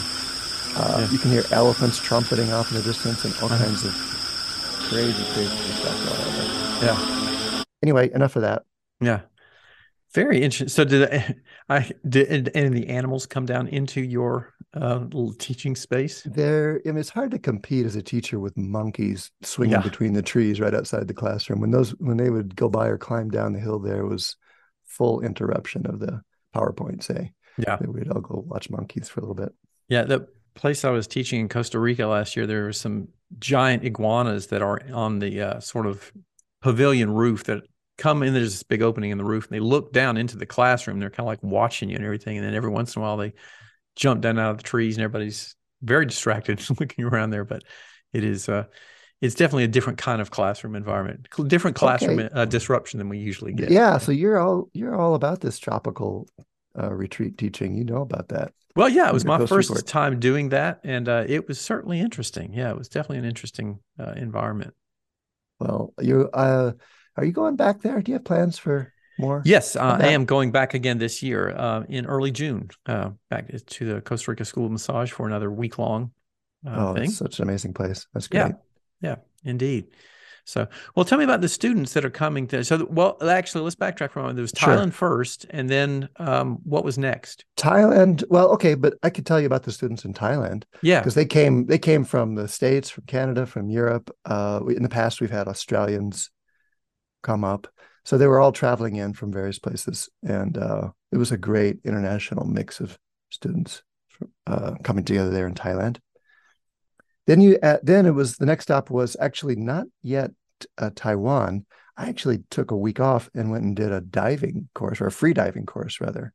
uh, 0.78 1.00
yeah. 1.00 1.10
you 1.10 1.18
can 1.18 1.32
hear 1.32 1.44
elephants 1.52 2.00
trumpeting 2.00 2.52
off 2.52 2.70
in 2.72 2.78
the 2.78 2.84
distance 2.84 3.26
and 3.26 3.34
all 3.42 3.52
uh-huh. 3.52 3.64
kinds 3.64 3.84
of 3.84 3.94
crazy, 4.90 5.24
crazy 5.34 5.50
stuff 5.74 5.98
going 6.06 6.22
on. 6.22 6.84
Yeah. 6.84 7.64
Anyway, 7.82 8.12
enough 8.14 8.36
of 8.36 8.44
that. 8.44 8.64
Yeah. 9.02 9.22
Very 10.14 10.42
interesting. 10.42 10.68
So 10.68 10.84
did 10.84 11.36
I 11.70 11.92
did 12.08 12.52
and 12.56 12.74
the 12.74 12.90
animals 12.90 13.26
come 13.26 13.46
down 13.46 13.68
into 13.68 14.02
your 14.02 14.54
uh, 14.76 15.00
little 15.00 15.34
teaching 15.34 15.76
space? 15.76 16.24
There, 16.26 16.82
I 16.86 16.90
mean, 16.90 16.98
it's 16.98 17.10
hard 17.10 17.32
to 17.32 17.40
compete 17.40 17.86
as 17.86 17.96
a 17.96 18.02
teacher 18.02 18.40
with 18.40 18.58
monkeys 18.58 19.32
swinging 19.42 19.74
yeah. 19.74 19.82
between 19.82 20.14
the 20.14 20.22
trees 20.22 20.60
right 20.60 20.74
outside 20.74 21.08
the 21.08 21.14
classroom. 21.14 21.62
When 21.62 21.72
those 21.72 21.92
when 22.00 22.18
they 22.18 22.30
would 22.30 22.56
go 22.56 22.70
by 22.70 22.88
or 22.88 22.98
climb 22.98 23.30
down 23.30 23.54
the 23.54 23.60
hill, 23.60 23.80
there 23.80 24.06
was 24.06 24.36
full 24.86 25.22
interruption 25.22 25.86
of 25.88 26.00
the 26.00 26.22
PowerPoint. 26.56 27.04
Say, 27.04 27.34
yeah, 27.58 27.78
we'd 27.82 28.10
all 28.10 28.22
go 28.22 28.44
watch 28.48 28.70
monkeys 28.70 29.10
for 29.10 29.20
a 29.20 29.24
little 29.24 29.36
bit. 29.36 29.54
Yeah, 29.90 30.04
the 30.04 30.28
place 30.56 30.84
I 30.84 30.90
was 30.90 31.08
teaching 31.08 31.40
in 31.40 31.50
Costa 31.50 31.80
Rica 31.80 32.06
last 32.06 32.36
year, 32.36 32.48
there 32.48 32.64
were 32.64 32.74
some 32.74 33.10
giant 33.40 33.84
iguanas 33.84 34.48
that 34.48 34.62
are 34.62 34.82
on 34.94 35.20
the 35.20 35.42
uh, 35.42 35.60
sort 35.60 35.86
of 35.86 36.12
pavilion 36.62 37.14
roof 37.14 37.44
that 37.46 37.64
come 37.98 38.22
in 38.22 38.34
there's 38.34 38.54
this 38.54 38.64
big 38.64 38.82
opening 38.82 39.12
in 39.12 39.18
the 39.18 39.24
roof 39.24 39.46
and 39.46 39.56
they 39.56 39.60
look 39.60 39.92
down 39.92 40.18
into 40.18 40.38
the 40.38 40.46
classroom 40.46 41.00
they're 41.00 41.10
kind 41.10 41.26
of 41.26 41.28
like 41.28 41.42
watching 41.42 41.90
you 41.90 41.96
and 41.96 42.06
everything 42.06 42.38
and 42.38 42.46
then 42.46 42.54
every 42.54 42.70
once 42.70 42.96
in 42.96 43.02
a 43.02 43.06
while 43.06 43.18
they 43.18 43.34
jump 43.98 44.22
down 44.22 44.40
out 44.40 44.52
of 44.52 44.58
the 44.58 44.64
trees 44.64 44.96
and 44.96 45.04
everybody's 45.04 45.56
very 45.82 46.06
distracted 46.06 46.62
looking 46.80 47.06
around 47.06 47.30
there 47.32 47.44
but 47.44 47.64
it 48.14 48.24
is 48.24 48.48
uh 48.48 48.64
it's 49.20 49.36
definitely 49.36 49.64
a 49.64 49.68
different 49.68 49.98
kind 49.98 50.22
of 50.22 50.32
classroom 50.32 50.76
environment 50.76 51.28
different 51.48 51.76
classroom 51.76 52.20
okay. 52.20 52.30
uh, 52.34 52.46
disruption 52.46 53.00
than 53.00 53.10
we 53.10 53.18
usually 53.18 53.54
get 53.54 53.70
yeah 53.70 53.98
so 53.98 54.12
you're 54.12 54.38
all 54.38 54.70
you're 54.74 54.96
all 54.96 55.16
about 55.16 55.42
this 55.42 55.60
tropical 55.60 56.28
uh, 56.80 56.94
retreat 56.94 57.38
teaching 57.38 57.76
you 57.76 57.84
know 57.84 58.02
about 58.02 58.30
that 58.30 58.54
well 58.76 58.88
yeah 58.88 59.08
it 59.08 59.14
was 59.14 59.26
my 59.26 59.44
first 59.46 59.70
report. 59.70 59.88
time 59.88 60.20
doing 60.20 60.50
that 60.50 60.80
and 60.84 61.10
uh, 61.10 61.24
it 61.28 61.48
was 61.48 61.60
certainly 61.60 62.00
interesting 62.00 62.54
yeah 62.54 62.70
it 62.70 62.78
was 62.78 62.88
definitely 62.88 63.18
an 63.18 63.26
interesting 63.26 63.80
uh, 64.00 64.14
environment 64.16 64.74
well 65.60 65.94
you 66.00 66.30
uh 66.34 66.72
are 67.18 67.26
you 67.26 67.32
going 67.32 67.56
back 67.56 67.82
there? 67.82 68.00
Do 68.02 68.12
you 68.12 68.18
have 68.18 68.26
plans 68.26 68.58
for 68.58 68.94
more? 69.18 69.42
Yes, 69.46 69.76
uh, 69.76 69.98
I 70.00 70.08
am 70.08 70.26
going 70.26 70.52
back 70.52 70.74
again 70.74 70.98
this 70.98 71.22
year 71.24 71.50
uh, 71.50 71.84
in 71.90 72.06
early 72.06 72.32
June, 72.32 72.70
uh, 72.86 73.12
back 73.30 73.52
to 73.66 73.94
the 73.94 74.02
Costa 74.02 74.32
Rica 74.32 74.46
School 74.46 74.66
of 74.66 74.72
Massage 74.72 75.12
for 75.12 75.28
another 75.28 75.52
week 75.52 75.78
long 75.78 76.12
uh, 76.66 76.90
oh, 76.90 76.94
thing. 76.94 77.10
such 77.10 77.40
an 77.40 77.44
amazing 77.44 77.74
place. 77.74 78.08
That's 78.14 78.28
great. 78.28 78.40
Yeah, 78.40 78.52
yeah, 79.02 79.16
indeed. 79.44 79.88
So, 80.48 80.66
well, 80.96 81.04
tell 81.04 81.18
me 81.18 81.26
about 81.26 81.42
the 81.42 81.50
students 81.50 81.92
that 81.92 82.06
are 82.06 82.10
coming 82.10 82.48
to. 82.48 82.64
So, 82.64 82.88
well, 82.90 83.18
actually, 83.22 83.66
let's 83.66 83.76
backtrack 83.76 84.12
for 84.12 84.20
a 84.20 84.24
moment. 84.24 84.38
there 84.38 84.44
was 84.44 84.54
Thailand 84.54 84.94
sure. 84.94 85.10
first, 85.10 85.46
and 85.50 85.70
then 85.70 86.08
um, 86.16 86.60
what 86.64 86.86
was 86.86 86.98
next? 86.98 87.44
Thailand. 87.58 88.24
Well, 88.30 88.52
okay, 88.52 88.74
but 88.74 88.94
I 89.04 89.10
could 89.10 89.26
tell 89.26 89.42
you 89.42 89.46
about 89.46 89.64
the 89.64 89.74
students 89.74 90.06
in 90.06 90.14
Thailand. 90.14 90.64
Yeah, 90.82 91.02
because 91.02 91.16
they 91.16 91.26
came 91.26 91.66
they 91.66 91.78
came 91.78 92.06
from 92.06 92.36
the 92.36 92.48
states, 92.48 92.90
from 92.90 93.04
Canada, 93.08 93.46
from 93.46 93.70
Europe. 93.70 94.10
Uh, 94.24 94.62
we, 94.64 94.78
in 94.78 94.84
the 94.84 94.90
past, 94.90 95.20
we've 95.20 95.30
had 95.30 95.50
Australians, 95.50 96.32
come 97.24 97.44
up. 97.44 97.68
So 98.08 98.18
they 98.18 98.28
were 98.28 98.40
all 98.40 98.54
traveling 98.54 98.96
in 98.96 99.12
from 99.12 99.34
various 99.34 99.60
places, 99.60 100.08
and 100.24 100.58
uh, 100.58 100.92
it 101.12 101.18
was 101.18 101.34
a 101.34 101.38
great 101.38 101.80
international 101.84 102.46
mix 102.46 102.80
of 102.80 102.98
students 103.32 103.84
uh, 104.48 104.76
coming 104.82 105.04
together 105.04 105.30
there 105.30 105.46
in 105.46 105.56
Thailand. 105.56 105.98
Then 107.26 107.42
you, 107.42 107.60
uh, 107.62 107.80
then 107.84 108.06
it 108.06 108.12
was 108.12 108.38
the 108.38 108.46
next 108.46 108.64
stop 108.64 108.90
was 108.90 109.18
actually 109.20 109.58
not 109.58 109.88
yet 110.04 110.32
uh, 110.78 110.92
Taiwan. 110.96 111.66
I 111.98 112.08
actually 112.08 112.46
took 112.50 112.72
a 112.72 112.78
week 112.78 113.02
off 113.02 113.30
and 113.36 113.52
went 113.52 113.66
and 113.66 113.76
did 113.76 113.92
a 113.92 114.00
diving 114.00 114.70
course 114.74 115.02
or 115.02 115.08
a 115.08 115.12
free 115.12 115.34
diving 115.34 115.66
course 115.66 116.00
rather. 116.00 116.32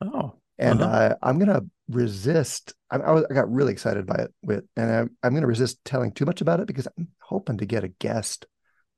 Oh, 0.00 0.34
and 0.58 0.82
uh-huh. 0.82 1.14
I, 1.22 1.28
I'm 1.28 1.38
gonna 1.38 1.62
resist. 1.88 2.74
I, 2.90 2.96
I, 2.96 3.12
was, 3.12 3.24
I 3.30 3.34
got 3.34 3.48
really 3.48 3.70
excited 3.70 4.06
by 4.06 4.16
it, 4.16 4.34
with, 4.42 4.64
and 4.76 4.90
I, 4.90 5.24
I'm 5.24 5.34
gonna 5.34 5.46
resist 5.46 5.84
telling 5.84 6.10
too 6.10 6.24
much 6.24 6.40
about 6.40 6.58
it 6.58 6.66
because 6.66 6.88
I'm 6.98 7.06
hoping 7.20 7.58
to 7.58 7.64
get 7.64 7.84
a 7.84 7.88
guest 7.88 8.44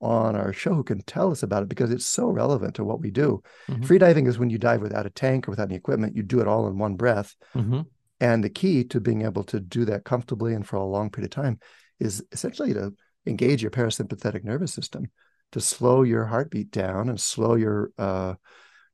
on 0.01 0.37
our 0.37 0.53
show 0.53 0.75
who 0.75 0.85
can 0.85 1.01
tell 1.03 1.31
us 1.31 1.43
about 1.43 1.63
it 1.63 1.69
because 1.69 1.91
it's 1.91 2.07
so 2.07 2.29
relevant 2.29 2.75
to 2.75 2.85
what 2.85 3.01
we 3.01 3.11
do. 3.11 3.43
Mhm. 3.69 3.85
Free 3.85 3.99
diving 3.99 4.27
is 4.27 4.39
when 4.39 4.51
you 4.51 4.59
dive 4.59 4.83
without 4.83 5.07
a 5.07 5.11
tank 5.11 5.49
or 5.49 5.53
without 5.53 5.69
any 5.69 5.77
equipment, 5.77 6.17
you 6.17 6.23
do 6.23 6.41
it 6.41 6.49
all 6.49 6.67
in 6.69 6.79
one 6.79 6.97
breath. 6.97 7.35
hmm 7.53 7.83
And 8.21 8.45
the 8.45 8.51
key 8.51 8.85
to 8.85 9.01
being 9.01 9.23
able 9.23 9.45
to 9.45 9.61
do 9.61 9.85
that 9.87 10.05
comfortably 10.05 10.55
and 10.55 10.67
for 10.67 10.77
a 10.77 10.85
long 10.85 11.11
period 11.11 11.33
of 11.33 11.43
time 11.43 11.59
is 11.99 12.23
essentially 12.33 12.75
to 12.75 12.95
engage 13.27 13.63
your 13.63 13.71
parasympathetic 13.71 14.45
nervous 14.45 14.73
system, 14.73 15.11
to 15.53 15.61
slow 15.61 16.03
your 16.03 16.27
heartbeat 16.27 16.71
down 16.71 17.09
and 17.09 17.21
slow 17.21 17.55
your 17.55 17.91
uh, 17.99 18.35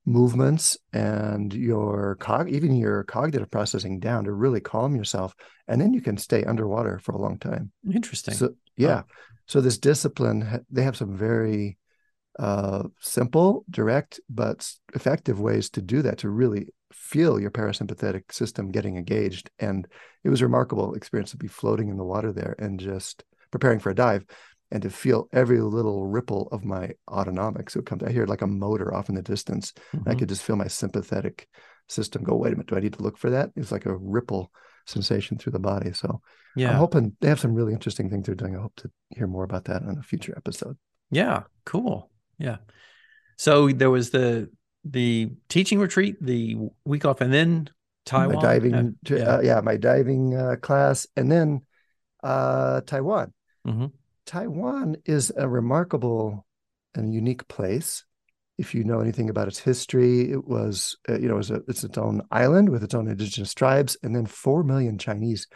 movements 0.07 0.79
and 0.93 1.53
your 1.53 2.17
cog, 2.17 2.49
even 2.49 2.75
your 2.75 3.05
cognitive 3.05 3.51
processing 3.51 4.01
down 4.01 4.25
to 4.25 4.33
really 4.33 4.61
calm 4.61 4.97
yourself. 4.97 5.35
And 5.69 5.81
then 5.81 5.93
you 5.93 6.01
can 6.01 6.17
stay 6.17 6.45
underwater 6.45 6.99
for 6.99 7.13
a 7.13 7.19
long 7.21 7.39
time. 7.39 7.73
Interesting. 7.93 8.35
So 8.35 8.55
yeah, 8.77 9.03
so 9.51 9.61
this 9.61 9.79
discipline 9.79 10.65
they 10.71 10.85
have 10.85 10.97
some 10.97 11.17
very 11.17 11.77
uh, 12.39 12.85
simple, 13.01 13.65
direct, 13.69 14.21
but 14.31 14.73
effective 14.95 15.41
ways 15.41 15.69
to 15.71 15.83
do 15.83 16.03
that 16.03 16.19
to 16.19 16.29
really 16.29 16.69
feel 16.93 17.41
your 17.41 17.51
parasympathetic 17.51 18.31
system 18.31 18.71
getting 18.71 18.97
engaged. 18.97 19.51
And 19.59 19.89
it 20.23 20.29
was 20.29 20.41
a 20.41 20.45
remarkable 20.45 20.95
experience 20.95 21.33
to 21.33 21.37
be 21.37 21.49
floating 21.49 21.89
in 21.89 21.97
the 21.97 22.05
water 22.05 22.33
there 22.33 22.55
and 22.61 22.79
just 22.79 23.25
preparing 23.51 23.81
for 23.81 23.91
a 23.91 23.95
dive 23.95 24.25
and 24.71 24.83
to 24.83 24.89
feel 24.89 25.29
every 25.33 25.61
little 25.61 26.07
ripple 26.07 26.49
of 26.53 26.65
my 26.65 26.93
autonomics. 27.09 27.73
So 27.73 27.81
it 27.81 27.87
comes, 27.87 28.05
I 28.05 28.13
hear 28.13 28.27
like 28.27 28.43
a 28.43 28.47
motor 28.47 28.95
off 28.95 29.09
in 29.09 29.17
the 29.17 29.23
distance. 29.23 29.73
and 29.93 30.07
I 30.07 30.15
could 30.15 30.29
just 30.29 30.45
feel 30.45 30.55
my 30.55 30.69
sympathetic 30.69 31.49
system 31.89 32.23
go, 32.23 32.37
wait 32.37 32.53
a 32.53 32.57
minute, 32.57 32.69
do 32.69 32.77
I 32.77 32.81
need 32.81 32.95
to 32.95 33.03
look 33.03 33.19
for 33.19 33.31
that? 33.31 33.51
It's 33.57 33.73
like 33.73 33.87
a 33.87 33.97
ripple 33.97 34.53
sensation 34.91 35.39
through 35.39 35.53
the 35.53 35.59
body. 35.59 35.93
So 35.93 36.21
yeah. 36.57 36.71
I'm 36.71 36.77
hoping 36.77 37.17
they 37.21 37.29
have 37.29 37.41
some 37.41 37.55
really 37.55 37.73
interesting 37.73 38.11
things 38.11 38.27
they're 38.27 38.35
doing. 38.35 38.57
I 38.57 38.61
hope 38.61 38.75
to 38.77 38.91
hear 39.17 39.27
more 39.27 39.45
about 39.45 39.65
that 39.67 39.83
on 39.83 39.97
a 39.99 40.03
future 40.03 40.35
episode. 40.37 40.77
Yeah, 41.11 41.45
cool. 41.65 42.11
Yeah. 42.39 42.59
So 43.37 43.69
there 43.71 43.91
was 43.91 44.11
the 44.11 44.51
the 44.85 45.31
teaching 45.49 45.79
retreat, 45.79 46.17
the 46.21 46.57
week 46.85 47.05
off, 47.05 47.21
and 47.21 47.33
then 47.33 47.69
Taiwan. 48.07 48.37
My 48.37 48.43
diving, 48.43 48.75
Uh, 48.75 49.15
yeah. 49.15 49.23
uh, 49.37 49.41
yeah, 49.41 49.61
my 49.61 49.77
diving 49.77 50.35
uh, 50.35 50.57
class, 50.57 51.07
and 51.17 51.31
then 51.31 51.63
uh, 52.23 52.81
Taiwan. 52.83 53.33
Mhm. 53.67 53.93
Taiwan 54.27 54.97
is 55.05 55.33
a 55.37 55.49
remarkable 55.49 56.47
and 56.95 57.13
unique 57.15 57.47
place. 57.49 58.05
If 58.61 58.75
you 58.75 58.85
know 58.85 59.01
anything 59.01 59.31
about 59.31 59.49
its 59.49 59.59
history, 59.59 60.31
it 60.31 60.45
was 60.47 60.97
uh, 61.09 61.19
you 61.19 61.29
know 61.29 61.35
it 61.35 61.45
was 61.45 61.51
a, 61.51 61.63
it's 61.67 61.83
its 61.83 61.97
own 61.97 62.21
island 62.31 62.69
with 62.69 62.83
its 62.85 62.95
own 62.95 63.09
indigenous 63.09 63.55
tribes, 63.55 63.97
and 64.03 64.15
then 64.15 64.27
four 64.27 64.63
million 64.63 64.99
Chinese 64.99 65.47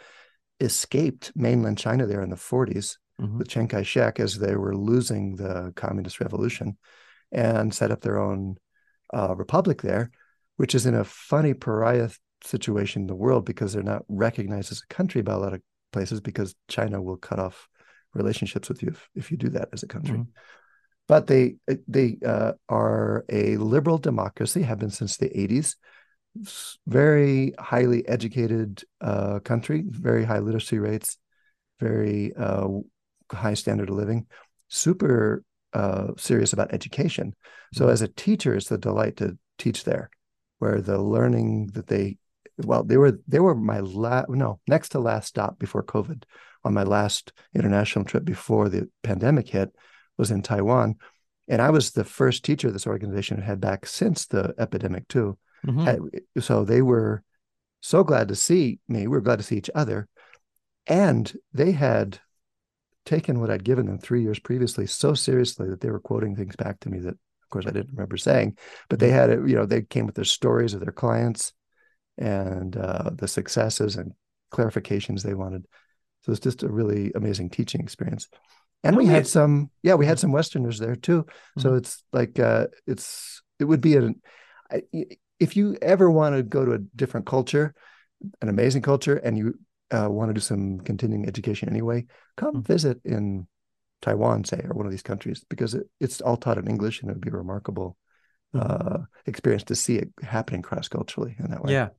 escaped 0.59 1.31
mainland 1.35 1.77
China 1.77 2.05
there 2.07 2.23
in 2.23 2.29
the 2.29 2.35
40s 2.35 2.97
Mhm. 3.21 3.37
with 3.37 3.47
Chiang 3.47 3.67
Kai 3.69 3.83
shek 3.83 4.19
as 4.19 4.39
they 4.39 4.55
were 4.55 4.75
losing 4.75 5.37
the 5.37 5.71
communist 5.75 6.19
revolution 6.19 6.77
and 7.31 7.73
set 7.73 7.91
up 7.91 8.01
their 8.01 8.17
own 8.17 8.57
uh, 9.13 9.33
republic 9.35 9.81
there, 9.81 10.11
which 10.57 10.75
is 10.75 10.85
in 10.85 10.95
a 10.95 11.03
funny 11.05 11.53
pariah 11.53 12.09
situation 12.43 13.03
in 13.03 13.07
the 13.07 13.15
world 13.15 13.45
because 13.45 13.71
they're 13.71 13.93
not 13.93 14.03
recognized 14.09 14.71
as 14.71 14.81
a 14.81 14.93
country 14.93 15.21
by 15.21 15.33
a 15.33 15.37
lot 15.37 15.53
of 15.53 15.61
places 15.93 16.19
because 16.19 16.55
China 16.67 17.01
will 17.01 17.17
cut 17.17 17.39
off 17.39 17.69
relationships 18.13 18.67
with 18.67 18.81
you 18.83 18.89
if, 18.89 19.09
if 19.15 19.31
you 19.31 19.37
do 19.37 19.49
that 19.49 19.69
as 19.71 19.83
a 19.83 19.87
country. 19.87 20.17
Mhm. 20.17 20.27
But 21.07 21.27
they 21.27 21.55
they 21.87 22.17
uh, 22.25 22.53
are 22.67 23.25
a 23.29 23.57
liberal 23.57 23.97
democracy, 23.99 24.63
have 24.63 24.79
been 24.79 24.89
since 24.89 25.17
the 25.17 25.29
80s. 25.39 25.75
Very 26.87 27.53
highly 27.57 28.05
educated 28.07 28.83
uh, 29.01 29.39
country, 29.39 29.85
very 29.87 30.25
high 30.25 30.39
literacy 30.39 30.79
rates, 30.79 31.17
very 31.79 32.33
uh, 32.35 32.67
high 33.31 33.53
standard 33.53 33.89
of 33.89 33.95
living, 33.95 34.25
super 34.67 35.43
uh, 35.73 36.07
serious 36.17 36.53
about 36.53 36.73
education. 36.73 37.35
So 37.73 37.85
Mhm. 37.85 37.91
as 37.91 38.01
a 38.01 38.07
teacher, 38.07 38.55
it's 38.55 38.71
a 38.71 38.77
delight 38.77 39.17
to 39.17 39.37
teach 39.57 39.83
there, 39.83 40.09
where 40.59 40.81
the 40.81 41.01
learning 41.01 41.67
that 41.73 41.87
they 41.87 42.17
well 42.57 42.83
they 42.83 42.97
were 42.97 43.19
they 43.27 43.39
were 43.39 43.55
my 43.55 43.81
last 43.81 44.29
no 44.29 44.59
next 44.67 44.89
to 44.89 44.99
last 44.99 45.27
stop 45.27 45.59
before 45.59 45.83
COVID 45.83 46.23
on 46.63 46.73
my 46.73 46.83
last 46.83 47.33
international 47.53 48.05
trip 48.05 48.23
before 48.25 48.69
the 48.69 48.89
pandemic 49.03 49.49
hit 49.49 49.73
was 50.17 50.31
in 50.31 50.41
Taiwan. 50.41 50.95
And 51.47 51.61
I 51.61 51.69
was 51.69 51.91
the 51.91 52.03
first 52.03 52.43
teacher 52.43 52.71
this 52.71 52.87
organization 52.87 53.41
had 53.41 53.61
back 53.61 53.85
since 53.85 54.25
the 54.25 54.53
epidemic 54.57 55.07
too. 55.07 55.37
Mhm. 55.65 55.87
So 56.39 56.65
they 56.65 56.81
were 56.81 57.23
so 57.81 58.03
glad 58.03 58.29
to 58.29 58.35
see 58.35 58.79
me. 58.87 59.01
We 59.01 59.07
were 59.09 59.21
glad 59.21 59.39
to 59.39 59.43
see 59.43 59.57
each 59.57 59.69
other. 59.75 60.07
And 60.87 61.31
they 61.53 61.71
had 61.71 62.19
taken 63.05 63.39
what 63.39 63.51
I'd 63.51 63.63
given 63.63 63.85
them 63.85 63.99
three 63.99 64.23
years 64.23 64.39
previously 64.39 64.87
so 64.87 65.13
seriously 65.13 65.69
that 65.69 65.81
they 65.81 65.91
were 65.91 65.99
quoting 65.99 66.35
things 66.35 66.55
back 66.55 66.79
to 66.79 66.89
me 66.89 66.99
that, 66.99 67.13
of 67.13 67.49
course, 67.49 67.67
I 67.67 67.71
didn't 67.71 67.93
remember 67.93 68.17
saying. 68.17 68.57
But 68.89 68.99
they 68.99 69.11
had 69.11 69.29
it, 69.29 69.47
you 69.47 69.55
know, 69.55 69.67
they 69.67 69.83
came 69.83 70.07
with 70.07 70.15
their 70.15 70.25
stories 70.25 70.73
of 70.73 70.79
their 70.79 70.91
clients 70.91 71.53
and 72.17 72.75
uh, 72.75 73.11
the 73.13 73.27
successes 73.27 73.95
and 73.95 74.13
clarifications 74.51 75.21
they 75.21 75.35
wanted. 75.35 75.67
So 76.23 76.31
it's 76.31 76.41
just 76.41 76.63
a 76.63 76.71
really 76.71 77.11
amazing 77.13 77.51
teaching 77.51 77.81
experience. 77.81 78.27
And 78.85 78.95
we 78.97 79.05
had 79.07 79.27
some, 79.27 79.69
yeah, 79.83 79.95
we 79.95 80.05
had 80.05 80.19
some 80.19 80.31
Westerners 80.31 80.79
there 80.79 80.95
too. 80.95 81.25
So 81.57 81.75
it's 81.75 82.03
like 82.13 82.39
uh, 82.39 82.67
it's 82.87 83.41
it 83.59 83.65
would 83.65 83.81
be 83.81 83.95
an 83.95 84.21
if 85.39 85.57
you 85.57 85.77
ever 85.81 86.09
want 86.09 86.35
to 86.35 86.43
go 86.43 86.65
to 86.65 86.73
a 86.73 86.79
different 86.95 87.25
culture, 87.25 87.73
an 88.41 88.49
amazing 88.49 88.81
culture, 88.81 89.17
and 89.17 89.37
you 89.37 89.59
uh, 89.91 90.09
want 90.09 90.29
to 90.29 90.33
do 90.33 90.41
some 90.41 90.79
continuing 90.79 91.27
education 91.27 91.69
anyway, 91.69 92.05
come 92.37 92.55
Mhm. 92.55 92.67
visit 92.67 93.01
in 93.05 93.47
Taiwan, 94.01 94.43
say, 94.43 94.61
or 94.63 94.73
one 94.75 94.85
of 94.85 94.91
these 94.91 95.03
countries, 95.03 95.43
because 95.49 95.73
it, 95.73 95.89
it's 95.99 96.21
all 96.21 96.37
taught 96.37 96.57
in 96.57 96.67
English, 96.67 97.01
and 97.01 97.09
it 97.09 97.13
would 97.13 97.21
be 97.21 97.29
a 97.29 97.37
remarkable 97.37 97.97
Mhm. 98.53 98.61
uh, 98.61 98.97
experience 99.25 99.63
to 99.65 99.75
see 99.75 99.97
it 99.97 100.09
happening 100.21 100.61
cross 100.61 100.87
culturally 100.87 101.35
in 101.39 101.51
that 101.51 101.63
way. 101.63 101.73
Yeah. 101.73 101.89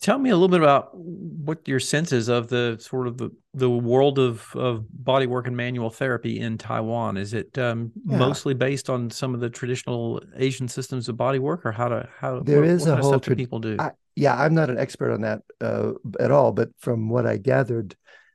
Tell 0.00 0.18
me 0.18 0.30
a 0.30 0.34
little 0.34 0.48
bit 0.48 0.62
about 0.62 0.90
what 0.94 1.68
your 1.68 1.78
sense 1.78 2.10
is 2.10 2.28
of 2.28 2.48
the 2.48 2.78
sort 2.80 3.06
of 3.06 3.18
the, 3.18 3.30
the 3.52 3.68
world 3.68 4.18
of, 4.18 4.46
of 4.56 4.86
body 4.92 5.26
work 5.26 5.46
and 5.46 5.54
manual 5.54 5.90
therapy 5.90 6.40
in 6.40 6.56
Taiwan. 6.56 7.18
Is 7.18 7.34
it 7.34 7.58
um, 7.58 7.92
Yeah. 8.06 8.16
mostly 8.16 8.54
based 8.54 8.88
on 8.88 9.10
some 9.10 9.34
of 9.34 9.40
the 9.40 9.50
traditional 9.50 10.22
Asian 10.36 10.68
systems 10.68 11.10
of 11.10 11.18
body 11.18 11.38
work, 11.38 11.66
or 11.66 11.72
how 11.72 11.88
to 11.88 12.08
how 12.18 12.40
There 12.40 12.60
what, 12.60 12.68
is 12.70 12.86
what 12.86 12.98
a 12.98 13.02
whole 13.02 13.20
trad- 13.20 13.36
people 13.36 13.58
do? 13.58 13.76
I- 13.78 13.92
yeah, 14.16 14.34
I'm 14.40 14.54
not 14.54 14.70
an 14.70 14.78
expert 14.78 15.12
on 15.12 15.20
that 15.20 15.42
uh, 15.60 15.92
at 16.18 16.30
all, 16.30 16.52
but 16.52 16.70
from 16.78 17.08
what 17.10 17.26
I 17.26 17.36
gathered, 17.36 17.94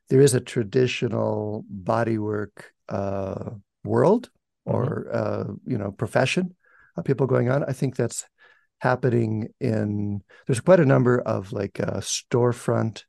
there 0.10 0.22
is 0.22 0.34
a 0.36 0.40
traditional 0.40 1.66
bodywork 1.84 2.52
uh, 2.90 3.52
world 3.84 4.30
or 4.66 5.08
uh, 5.12 5.46
you 5.66 5.78
know 5.80 5.92
profession 5.92 6.56
of 6.96 7.06
people 7.06 7.26
going 7.26 7.50
on. 7.50 7.64
I 7.64 7.74
think 7.74 7.96
that's 7.96 8.26
happening 8.80 9.50
in. 9.60 10.22
There's 10.48 10.60
quite 10.62 10.80
a 10.80 10.86
number 10.86 11.20
of 11.20 11.52
like 11.52 11.80
uh, 11.80 12.00
storefront 12.02 13.04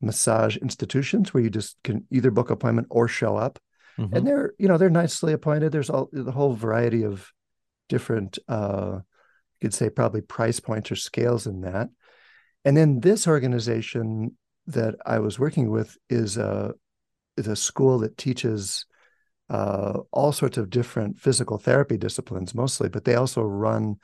massage 0.00 0.56
institutions 0.56 1.32
where 1.32 1.42
you 1.42 1.50
just 1.50 1.76
can 1.84 2.04
either 2.10 2.30
book 2.30 2.50
appointment 2.50 2.88
or 2.90 3.06
show 3.08 3.36
up 3.36 3.58
Mhm. 3.98 4.16
and 4.16 4.26
they're 4.26 4.52
you 4.58 4.66
know 4.68 4.78
they're 4.78 4.88
nicely 4.90 5.32
appointed 5.34 5.70
there's 5.70 5.90
all 5.90 6.08
the 6.12 6.32
whole 6.32 6.54
variety 6.54 7.04
of 7.04 7.30
different 7.90 8.38
uh 8.48 8.98
you 9.00 9.58
could 9.60 9.74
say 9.74 9.90
probably 9.90 10.22
price 10.22 10.58
points 10.58 10.90
or 10.90 10.96
scales 10.96 11.46
in 11.46 11.60
that 11.60 11.88
and 12.64 12.74
then 12.74 13.00
this 13.00 13.28
organization 13.28 14.36
that 14.66 14.94
i 15.04 15.18
was 15.18 15.38
working 15.38 15.70
with 15.70 15.96
is 16.08 16.36
a 16.38 16.72
is 17.36 17.46
a 17.46 17.54
school 17.54 17.98
that 17.98 18.16
teaches 18.16 18.86
uh 19.50 19.98
all 20.10 20.32
sorts 20.32 20.56
of 20.56 20.70
different 20.70 21.20
physical 21.20 21.58
therapy 21.58 21.98
disciplines 21.98 22.54
mostly 22.54 22.88
but 22.88 23.04
they 23.04 23.14
also 23.14 23.42
run 23.42 23.96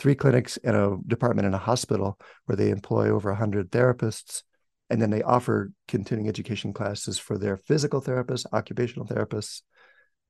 three 0.00 0.14
clinics 0.14 0.56
and 0.64 0.74
a 0.74 0.96
department 1.06 1.46
in 1.46 1.54
a 1.54 1.58
hospital 1.58 2.18
where 2.46 2.56
they 2.56 2.70
employ 2.70 3.10
over 3.10 3.30
100 3.30 3.70
therapists 3.70 4.42
and 4.88 5.00
then 5.00 5.10
they 5.10 5.22
offer 5.22 5.70
continuing 5.86 6.28
education 6.28 6.72
classes 6.72 7.18
for 7.18 7.38
their 7.38 7.58
physical 7.58 8.00
therapists, 8.00 8.46
occupational 8.52 9.06
therapists, 9.06 9.60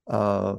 uh, 0.09 0.57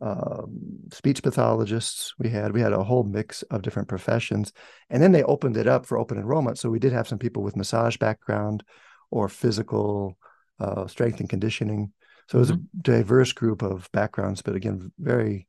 um, 0.00 0.58
speech 0.92 1.22
pathologists. 1.22 2.12
We 2.18 2.28
had 2.28 2.52
we 2.52 2.60
had 2.60 2.72
a 2.72 2.82
whole 2.82 3.04
mix 3.04 3.42
of 3.44 3.62
different 3.62 3.88
professions, 3.88 4.52
and 4.90 5.02
then 5.02 5.12
they 5.12 5.22
opened 5.22 5.56
it 5.56 5.66
up 5.66 5.86
for 5.86 5.98
open 5.98 6.18
enrollment. 6.18 6.58
So 6.58 6.70
we 6.70 6.78
did 6.78 6.92
have 6.92 7.08
some 7.08 7.18
people 7.18 7.42
with 7.42 7.56
massage 7.56 7.96
background 7.96 8.62
or 9.10 9.28
physical 9.28 10.18
uh, 10.58 10.86
strength 10.86 11.20
and 11.20 11.28
conditioning. 11.28 11.92
So 12.28 12.38
it 12.38 12.40
was 12.40 12.50
a 12.50 12.60
diverse 12.80 13.32
group 13.32 13.62
of 13.62 13.88
backgrounds, 13.92 14.42
but 14.42 14.54
again, 14.54 14.92
very, 14.98 15.48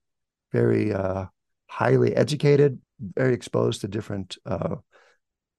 very 0.52 0.94
uh, 0.94 1.26
highly 1.68 2.16
educated, 2.16 2.80
very 3.16 3.34
exposed 3.34 3.82
to 3.82 3.88
different 3.88 4.38
uh, 4.46 4.76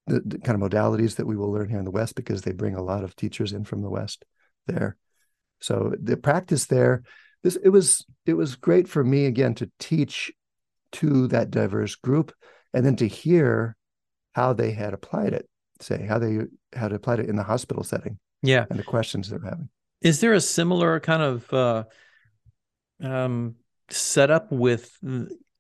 the, 0.07 0.21
the 0.25 0.39
kind 0.39 0.61
of 0.61 0.71
modalities 0.71 1.17
that 1.17 1.27
we 1.27 1.37
will 1.37 1.53
learn 1.53 1.69
here 1.69 1.79
in 1.79 1.85
the 1.85 1.91
West 1.91 2.15
because 2.15 2.43
they 2.43 2.53
bring 2.53 2.75
a 2.75 2.83
lot 2.83 3.05
of 3.05 3.17
teachers 3.17 3.53
in 3.53 3.65
from 3.65 3.83
the 3.83 3.91
West 3.91 4.25
there. 4.67 4.97
So 5.61 5.95
the 6.01 6.17
practice 6.17 6.67
there, 6.67 7.03
this 7.43 7.57
it 7.57 7.69
was 7.69 8.05
it 8.27 8.35
was 8.35 8.57
great 8.57 8.89
for 8.89 9.05
me 9.05 9.27
again 9.27 9.55
to 9.57 9.71
teach 9.79 10.33
to 10.93 11.29
that 11.29 11.51
diverse 11.51 11.95
group 11.95 12.33
and 12.75 12.85
then 12.85 12.97
to 12.97 13.07
hear 13.07 13.77
how 14.33 14.53
they 14.53 14.73
had 14.73 14.93
applied 14.93 15.33
it, 15.33 15.49
say 15.81 16.07
how 16.07 16.19
they 16.19 16.41
had 16.73 16.93
applied 16.93 17.21
it 17.21 17.29
in 17.29 17.37
the 17.37 17.43
hospital 17.43 17.83
setting 17.83 18.19
yeah. 18.43 18.65
and 18.71 18.79
the 18.79 18.85
questions 18.85 19.29
they're 19.29 19.41
having. 19.43 19.69
Is 20.01 20.21
there 20.21 20.33
a 20.33 20.41
similar 20.41 21.01
kind 21.01 21.23
of 21.23 21.53
uh, 21.53 21.85
um, 23.03 23.57
set 23.89 24.31
up 24.31 24.51
with 24.51 24.97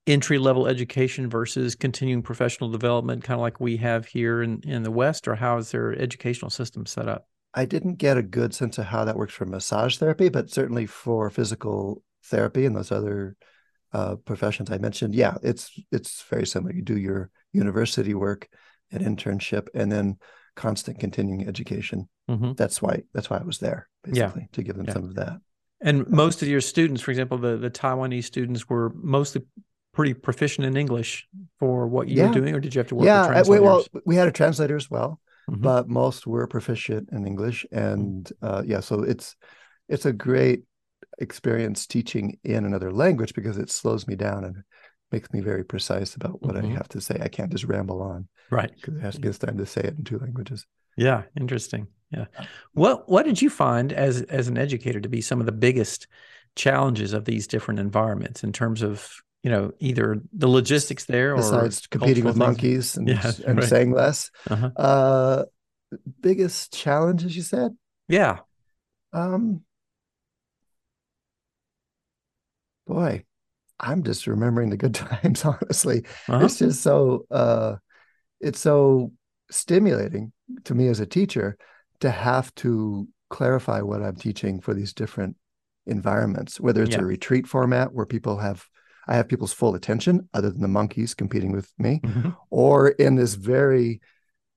entry 0.06 0.38
level 0.38 0.66
education 0.66 1.30
versus 1.30 1.75
continuing 1.75 2.23
professional 2.23 2.71
development, 2.71 3.25
kind 3.25 3.38
of 3.38 3.42
like 3.42 3.61
we 3.61 3.76
have 3.76 4.06
here 4.06 4.42
in, 4.42 4.61
in 4.64 4.82
the 4.82 4.90
West, 4.90 5.28
or 5.28 5.35
how 5.35 5.59
is 5.59 5.71
their 5.71 5.92
educational 5.99 6.50
system 6.50 6.87
set 6.87 7.09
up? 7.09 7.28
I 7.54 7.66
didn't 7.66 7.97
get 7.97 8.16
a 8.16 8.23
good 8.23 8.54
sense 8.54 8.78
of 8.78 8.87
how 8.87 9.04
that 9.04 9.16
works 9.16 9.35
for 9.35 9.44
massage 9.44 9.99
therapy, 9.99 10.28
but 10.28 10.50
certainly 10.50 10.87
for 10.87 11.28
physical 11.30 12.02
therapy 12.25 12.64
and 12.64 12.75
those 12.75 12.90
other 12.90 13.37
uh, 13.92 14.16
professions 14.16 14.71
I 14.71 14.78
mentioned, 14.78 15.14
yeah, 15.14 15.35
it's 15.42 15.71
it's 15.90 16.23
very 16.30 16.47
similar. 16.47 16.73
You 16.73 16.82
do 16.82 16.97
your 16.97 17.30
university 17.52 18.14
work, 18.14 18.49
an 18.90 19.04
internship, 19.04 19.68
and 19.75 19.92
then 19.92 20.16
constant 20.56 20.99
continuing 20.99 21.47
education. 21.47 22.09
Mm-hmm. 22.30 22.52
That's 22.54 22.80
why 22.80 23.02
that's 23.12 23.28
why 23.28 23.38
I 23.38 23.42
was 23.42 23.59
there 23.59 23.88
basically 24.02 24.42
yeah. 24.42 24.49
to 24.52 24.62
give 24.62 24.76
them 24.76 24.87
yeah. 24.87 24.92
some 24.94 25.04
of 25.04 25.14
that. 25.16 25.38
And 25.82 26.09
most 26.09 26.42
of 26.42 26.49
your 26.49 26.61
students, 26.61 27.02
for 27.02 27.11
example, 27.11 27.37
the 27.37 27.59
the 27.59 27.71
Taiwanese 27.71 28.25
students 28.25 28.68
were 28.68 28.92
mostly 28.94 29.42
pretty 29.93 30.15
proficient 30.15 30.67
in 30.67 30.77
English 30.77 31.29
for 31.59 31.87
what 31.87 32.09
you 32.09 32.17
yeah. 32.17 32.29
were 32.29 32.35
doing, 32.35 32.55
or 32.55 32.61
did 32.61 32.75
you 32.75 32.79
have 32.79 32.89
to 32.89 32.95
work? 32.95 33.07
Yeah, 33.07 33.27
with 33.27 33.33
translators? 33.33 33.63
well, 33.63 33.85
we 34.05 34.17
had 34.17 34.29
a 34.29 34.33
translator 34.33 34.77
as 34.77 34.91
well, 34.91 35.21
mm-hmm. 35.49 35.61
but 35.61 35.89
most 35.89 36.27
were 36.27 36.47
proficient 36.47 37.11
in 37.13 37.27
English, 37.27 37.67
and 37.71 38.25
mm-hmm. 38.25 38.47
uh, 38.47 38.63
yeah, 38.65 38.81
so 38.81 39.03
it's 39.03 39.37
it's 39.89 40.07
a 40.07 40.13
great 40.13 40.63
experience 41.19 41.87
teaching 41.87 42.39
in 42.43 42.65
another 42.65 42.91
language 42.91 43.35
because 43.35 43.59
it 43.59 43.71
slows 43.71 44.07
me 44.07 44.17
down 44.17 44.45
and 44.45 44.63
makes 45.11 45.31
me 45.33 45.41
very 45.41 45.65
precise 45.65 46.15
about 46.15 46.43
what 46.43 46.55
mm-hmm. 46.55 46.73
I 46.73 46.75
have 46.75 46.89
to 46.89 47.01
say. 47.01 47.19
I 47.21 47.29
can't 47.29 47.53
just 47.53 47.65
ramble 47.65 48.01
on, 48.03 48.29
right? 48.51 48.73
Because 48.75 48.97
it 48.97 49.03
has 49.03 49.15
to 49.15 49.21
be 49.21 49.29
a 49.29 49.33
time 49.33 49.59
to 49.59 49.67
say 49.67 49.83
it 49.83 49.95
in 49.99 50.05
two 50.05 50.19
languages. 50.19 50.67
Yeah, 50.97 51.23
interesting. 51.39 51.87
Yeah, 52.11 52.27
what 52.73 53.09
what 53.11 53.27
did 53.27 53.43
you 53.43 53.51
find 53.51 53.93
as 53.93 54.23
as 54.23 54.49
an 54.49 54.57
educator 54.57 55.01
to 55.01 55.09
be 55.09 55.21
some 55.21 55.41
of 55.41 55.47
the 55.47 55.53
biggest 55.53 56.07
challenges 56.55 57.13
of 57.13 57.25
these 57.25 57.47
different 57.47 57.81
environments 57.81 58.45
in 58.45 58.53
terms 58.53 58.83
of 58.83 59.11
you 59.43 59.51
know 59.51 59.73
either 59.81 60.21
the 60.33 60.49
logistics 60.49 61.05
there 61.05 61.37
besides 61.37 61.87
competing 61.89 62.25
with 62.25 62.37
monkeys 62.37 62.97
and, 62.97 63.09
yeah, 63.09 63.33
and 63.47 63.59
right. 63.59 63.69
saying 63.69 63.91
less 63.93 64.31
uh-huh. 64.49 64.71
uh 64.77 65.45
biggest 66.21 66.73
challenges 66.73 67.37
you 67.37 67.43
said 67.43 67.73
yeah 68.09 68.39
um 69.13 69.63
boy 72.87 73.25
i'm 73.81 74.03
just 74.03 74.27
remembering 74.27 74.71
the 74.71 74.77
good 74.77 74.95
times 75.23 75.45
honestly 75.45 76.05
uh-huh. 76.29 76.45
it's 76.45 76.59
just 76.59 76.81
so 76.83 77.27
uh 77.31 77.77
it's 78.41 78.61
so 78.61 79.13
stimulating 79.51 80.33
to 80.65 80.75
me 80.75 80.89
as 80.89 81.01
a 81.01 81.07
teacher 81.07 81.57
to 82.01 82.11
have 82.11 82.55
to 82.55 83.07
clarify 83.29 83.81
what 83.81 84.03
i'm 84.03 84.17
teaching 84.17 84.61
for 84.61 84.73
these 84.73 84.93
different 84.93 85.37
environments 85.87 86.61
whether 86.61 86.83
it's 86.83 86.93
yeah. 86.93 87.01
a 87.01 87.05
retreat 87.05 87.47
format 87.47 87.93
where 87.93 88.07
people 88.07 88.39
have 88.39 88.65
I 89.06 89.16
have 89.16 89.28
people's 89.28 89.52
full 89.52 89.75
attention, 89.75 90.28
other 90.32 90.50
than 90.50 90.61
the 90.61 90.68
monkeys 90.68 91.14
competing 91.14 91.52
with 91.52 91.73
me, 91.78 92.00
mm-hmm. 92.02 92.30
or 92.50 92.88
in 92.88 93.16
this 93.16 93.35
very 93.35 94.00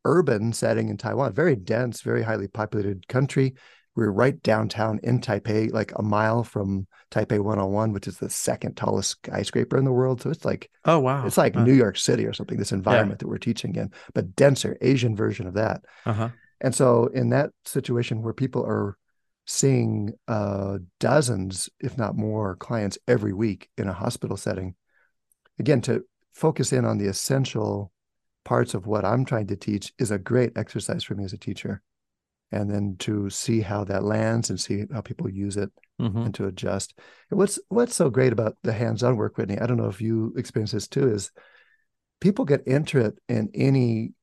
urban 0.04 0.54
setting 0.54 0.90
in 0.90 0.98
Taiwan, 0.98 1.34
very 1.34 1.56
dense, 1.56 2.02
very 2.02 2.22
highly 2.22 2.48
populated 2.48 3.08
country. 3.08 3.56
We're 3.96 4.12
right 4.12 4.42
downtown 4.44 5.00
in 5.04 5.22
Taipei, 5.22 5.72
like 5.72 5.94
a 5.96 6.04
mile 6.04 6.44
from 6.44 6.86
Taipei 7.12 7.40
101, 7.40 7.94
which 7.94 8.08
is 8.08 8.18
the 8.18 8.30
second 8.30 8.76
tallest 8.76 9.12
skyscraper 9.12 9.78
in 9.78 9.86
the 9.86 9.92
world. 9.92 10.22
So 10.22 10.30
it's 10.30 10.44
like, 10.44 10.70
oh 10.84 11.00
wow, 11.00 11.26
it's 11.26 11.38
like 11.38 11.56
uh, 11.56 11.64
New 11.64 11.74
York 11.74 11.98
City 11.98 12.26
or 12.26 12.34
something. 12.34 12.58
This 12.58 12.74
environment 12.74 13.20
yeah. 13.20 13.24
that 13.24 13.30
we're 13.30 13.38
teaching 13.38 13.76
in, 13.76 13.92
but 14.14 14.36
denser, 14.36 14.78
Asian 14.82 15.16
version 15.16 15.48
of 15.48 15.54
that. 15.54 15.82
Uh-huh. 16.06 16.30
And 16.62 16.76
so 16.76 17.08
in 17.08 17.30
that 17.30 17.52
situation 17.64 18.22
where 18.22 18.34
people 18.34 18.66
are 18.66 18.98
seeing 19.46 20.14
uh, 20.28 20.80
dozens, 21.00 21.70
if 21.80 21.98
not 21.98 22.16
more, 22.16 22.56
clients 22.56 22.98
every 23.08 23.34
week 23.34 23.70
in 23.78 23.88
a 23.88 23.94
hospital 23.94 24.38
setting. 24.38 24.76
Again, 25.60 25.82
to 25.82 26.04
focus 26.34 26.74
in 26.74 26.86
on 26.86 26.98
the 26.98 27.08
essential 27.08 27.92
parts 28.44 28.74
of 28.74 28.88
what 28.88 29.06
I'm 29.06 29.26
trying 29.26 29.48
to 29.48 29.56
teach 29.56 29.94
is 30.00 30.12
a 30.12 30.20
great 30.20 30.58
exercise 30.58 31.04
for 31.04 31.16
me 31.16 31.24
as 31.24 31.34
a 31.34 31.38
teacher. 31.38 31.82
And 32.52 32.70
then 32.70 32.96
to 33.00 33.30
see 33.30 33.62
how 33.62 33.84
that 33.86 34.04
lands 34.04 34.50
and 34.50 34.60
see 34.60 34.86
how 34.94 35.02
people 35.02 35.30
use 35.30 35.58
it 35.58 35.72
mm-hmm. 36.00 36.26
and 36.26 36.36
to 36.36 36.46
adjust. 36.46 36.98
And 37.30 37.40
what's 37.40 37.60
what's 37.70 37.96
so 37.96 38.10
great 38.10 38.32
about 38.32 38.56
the 38.64 38.72
hands-on 38.72 39.18
work, 39.18 39.38
Whitney? 39.38 39.60
I 39.60 39.66
don't 39.66 39.78
know 39.78 39.90
if 39.90 40.00
you 40.00 40.34
experience 40.38 40.72
this 40.72 40.88
too, 40.88 41.12
is 41.12 41.32
people 42.22 42.46
get 42.46 42.66
into 42.68 43.00
it 43.00 43.18
in 43.28 43.50
any 43.56 44.14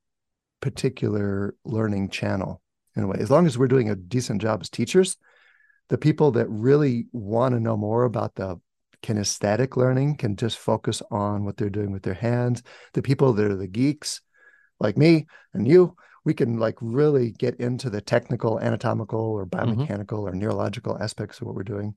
particular 0.60 1.56
learning 1.64 2.10
channel 2.10 2.61
in 2.96 3.04
a 3.04 3.06
way. 3.06 3.16
As 3.18 3.30
long 3.30 3.46
as 3.46 3.58
we're 3.58 3.68
doing 3.68 3.90
a 3.90 3.96
decent 3.96 4.42
job 4.42 4.60
as 4.60 4.70
teachers, 4.70 5.16
the 5.88 5.98
people 5.98 6.32
that 6.32 6.48
really 6.48 7.06
want 7.12 7.54
to 7.54 7.60
know 7.60 7.76
more 7.76 8.04
about 8.04 8.34
the 8.34 8.60
kinesthetic 9.02 9.76
learning 9.76 10.16
can 10.16 10.36
just 10.36 10.58
focus 10.58 11.02
on 11.10 11.44
what 11.44 11.56
they're 11.56 11.70
doing 11.70 11.92
with 11.92 12.02
their 12.02 12.14
hands. 12.14 12.62
The 12.94 13.02
people 13.02 13.32
that 13.32 13.50
are 13.50 13.56
the 13.56 13.66
geeks, 13.66 14.20
like 14.78 14.96
me 14.96 15.26
and 15.52 15.66
you, 15.66 15.96
we 16.24 16.34
can 16.34 16.58
like 16.58 16.76
really 16.80 17.32
get 17.32 17.56
into 17.56 17.90
the 17.90 18.00
technical, 18.00 18.60
anatomical, 18.60 19.20
or 19.20 19.46
mm-hmm. 19.46 19.70
biomechanical 19.72 20.06
mm-hmm. 20.06 20.28
or 20.28 20.34
neurological 20.34 20.96
aspects 21.00 21.40
of 21.40 21.46
what 21.46 21.56
we're 21.56 21.62
doing. 21.64 21.94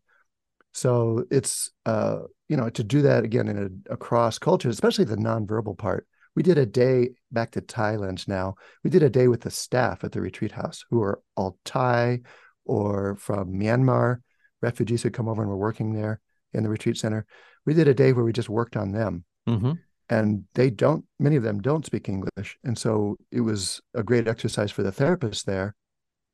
So 0.73 1.23
it's 1.31 1.71
uh, 1.85 2.19
you 2.49 2.57
know 2.57 2.69
to 2.69 2.83
do 2.83 3.03
that 3.03 3.23
again 3.23 3.47
in 3.47 3.57
a, 3.57 3.93
across 3.93 4.39
cultures, 4.39 4.73
especially 4.75 5.05
the 5.05 5.15
nonverbal 5.15 5.77
part 5.77 6.07
we 6.35 6.43
did 6.43 6.57
a 6.57 6.65
day 6.65 7.11
back 7.31 7.51
to 7.51 7.61
Thailand 7.61 8.27
now. 8.27 8.55
We 8.83 8.89
did 8.89 9.03
a 9.03 9.09
day 9.09 9.27
with 9.27 9.41
the 9.41 9.51
staff 9.51 10.03
at 10.03 10.11
the 10.11 10.21
retreat 10.21 10.51
house 10.51 10.85
who 10.89 11.01
are 11.01 11.21
all 11.35 11.57
Thai 11.63 12.21
or 12.65 13.15
from 13.15 13.53
Myanmar, 13.53 14.21
refugees 14.61 15.03
who 15.03 15.09
come 15.09 15.29
over 15.29 15.41
and 15.41 15.49
were 15.49 15.57
working 15.57 15.93
there 15.93 16.19
in 16.53 16.63
the 16.63 16.69
retreat 16.69 16.97
center. 16.97 17.25
We 17.65 17.73
did 17.73 17.87
a 17.87 17.93
day 17.93 18.13
where 18.13 18.25
we 18.25 18.33
just 18.33 18.49
worked 18.49 18.75
on 18.75 18.91
them. 18.91 19.23
Mm-hmm. 19.47 19.73
And 20.07 20.43
they 20.53 20.69
don't, 20.69 21.05
many 21.19 21.35
of 21.35 21.43
them 21.43 21.61
don't 21.61 21.85
speak 21.85 22.09
English. 22.09 22.57
And 22.63 22.77
so 22.77 23.17
it 23.31 23.41
was 23.41 23.81
a 23.95 24.03
great 24.03 24.27
exercise 24.27 24.71
for 24.71 24.83
the 24.83 24.91
therapist 24.91 25.47
there 25.47 25.75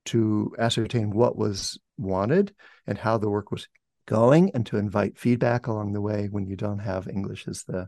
to 0.06 0.54
ascertain 0.60 1.12
what 1.12 1.38
was 1.38 1.80
wanted 1.98 2.54
and 2.86 2.98
how 2.98 3.18
the 3.18 3.30
work 3.30 3.52
was 3.52 3.68
going 4.08 4.52
and 4.54 4.66
to 4.66 4.78
invite 4.78 5.18
feedback 5.18 5.68
along 5.68 5.94
the 5.94 6.02
way 6.02 6.28
when 6.30 6.48
you 6.48 6.58
don't 6.58 6.80
have 6.80 7.08
English 7.08 7.48
as 7.48 7.64
the 7.64 7.88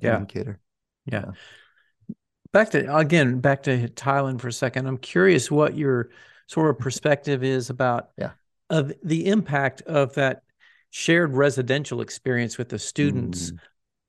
yeah. 0.00 0.16
indicator. 0.16 0.60
Yeah. 1.06 1.32
Back 2.52 2.70
to 2.70 2.96
again, 2.96 3.40
back 3.40 3.64
to 3.64 3.88
Thailand 3.88 4.40
for 4.40 4.48
a 4.48 4.52
second. 4.52 4.86
I'm 4.86 4.98
curious 4.98 5.50
what 5.50 5.76
your 5.76 6.10
sort 6.46 6.70
of 6.70 6.78
perspective 6.78 7.42
is 7.42 7.70
about 7.70 8.10
yeah. 8.16 8.32
of 8.70 8.92
the 9.02 9.26
impact 9.26 9.82
of 9.82 10.14
that 10.14 10.42
shared 10.90 11.34
residential 11.34 12.00
experience 12.00 12.56
with 12.56 12.68
the 12.68 12.78
students. 12.78 13.50
Mm. 13.50 13.58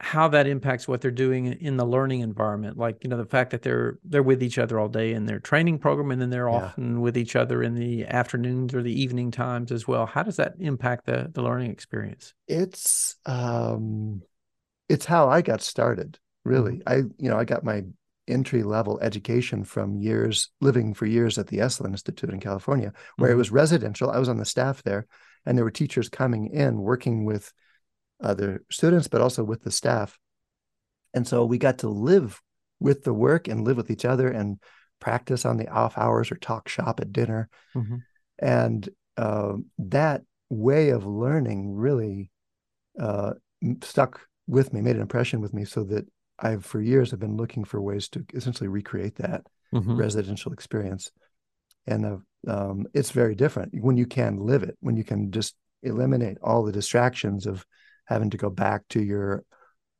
How 0.02 0.28
that 0.28 0.46
impacts 0.46 0.90
what 0.90 1.00
they're 1.00 1.10
doing 1.10 1.46
in 1.48 1.78
the 1.78 1.86
learning 1.86 2.20
environment, 2.20 2.78
like 2.78 2.98
you 3.02 3.10
know 3.10 3.16
the 3.16 3.26
fact 3.26 3.52
that 3.52 3.62
they're 3.62 3.98
they're 4.04 4.22
with 4.22 4.44
each 4.44 4.58
other 4.58 4.78
all 4.78 4.90
day 4.90 5.14
in 5.14 5.26
their 5.26 5.40
training 5.40 5.80
program, 5.80 6.12
and 6.12 6.22
then 6.22 6.30
they're 6.30 6.50
yeah. 6.50 6.56
often 6.56 7.00
with 7.00 7.18
each 7.18 7.38
other 7.38 7.64
in 7.64 7.76
the 7.76 8.06
afternoons 8.06 8.76
or 8.76 8.84
the 8.84 8.92
evening 8.92 9.32
times 9.32 9.72
as 9.72 9.88
well. 9.88 10.06
How 10.06 10.22
does 10.22 10.36
that 10.36 10.56
impact 10.60 11.06
the 11.06 11.32
the 11.34 11.42
learning 11.42 11.72
experience? 11.72 12.34
It's 12.46 13.16
um, 13.26 14.22
it's 14.90 15.06
how 15.06 15.30
I 15.30 15.42
got 15.42 15.62
started 15.62 16.20
really 16.46 16.82
i 16.88 16.96
you 16.96 17.30
know 17.30 17.38
i 17.38 17.44
got 17.44 17.64
my 17.64 17.84
entry 18.28 18.64
level 18.64 19.00
education 19.02 19.64
from 19.64 19.98
years 19.98 20.50
living 20.62 20.94
for 20.94 21.06
years 21.06 21.38
at 21.38 21.48
the 21.48 21.58
esalen 21.58 21.92
institute 21.92 22.30
in 22.30 22.40
california 22.40 22.94
where 23.18 23.30
mm-hmm. 23.30 23.36
it 23.36 23.38
was 23.38 23.52
residential 23.52 24.10
i 24.10 24.18
was 24.18 24.30
on 24.30 24.38
the 24.38 24.46
staff 24.46 24.82
there 24.84 25.06
and 25.46 25.58
there 25.58 25.66
were 25.66 25.72
teachers 25.72 26.10
coming 26.10 26.50
in 26.52 26.80
working 26.80 27.26
with 27.26 27.52
other 28.24 28.64
students 28.72 29.08
but 29.08 29.22
also 29.22 29.44
with 29.44 29.64
the 29.64 29.72
staff 29.72 30.18
and 31.14 31.28
so 31.28 31.46
we 31.46 31.58
got 31.58 31.80
to 31.80 31.90
live 31.90 32.42
with 32.80 33.04
the 33.04 33.14
work 33.14 33.48
and 33.48 33.66
live 33.66 33.78
with 33.78 33.92
each 33.92 34.06
other 34.06 34.30
and 34.30 34.60
practice 35.00 35.46
on 35.46 35.58
the 35.58 35.68
off 35.70 35.98
hours 35.98 36.32
or 36.32 36.36
talk 36.36 36.68
shop 36.68 37.00
at 37.00 37.12
dinner 37.12 37.50
mm-hmm. 37.76 37.98
and 38.40 38.90
uh, 39.18 39.54
that 39.78 40.22
way 40.50 40.90
of 40.90 41.06
learning 41.06 41.74
really 41.74 42.32
uh, 43.00 43.34
stuck 43.82 44.22
with 44.48 44.74
me 44.74 44.82
made 44.82 44.96
an 44.96 45.02
impression 45.02 45.42
with 45.42 45.54
me 45.54 45.66
so 45.66 45.84
that 45.84 46.06
I've 46.38 46.66
for 46.66 46.82
years 46.82 47.14
I've 47.14 47.20
been 47.20 47.38
looking 47.38 47.64
for 47.64 47.82
ways 47.82 48.10
to 48.10 48.26
essentially 48.34 48.68
recreate 48.68 49.16
that 49.16 49.46
mm-hmm. 49.74 49.96
residential 49.96 50.54
experience, 50.54 51.12
and 51.88 52.06
uh, 52.06 52.18
um, 52.48 52.88
it's 52.94 53.12
very 53.12 53.36
different 53.36 53.74
when 53.80 53.98
you 53.98 54.06
can 54.06 54.38
live 54.38 54.64
it, 54.64 54.78
when 54.80 54.98
you 54.98 55.04
can 55.04 55.32
just 55.32 55.56
eliminate 55.84 56.38
all 56.42 56.64
the 56.64 56.72
distractions 56.72 57.46
of 57.46 57.66
having 58.06 58.30
to 58.32 58.38
go 58.38 58.50
back 58.50 58.84
to 58.90 59.02
your 59.02 59.44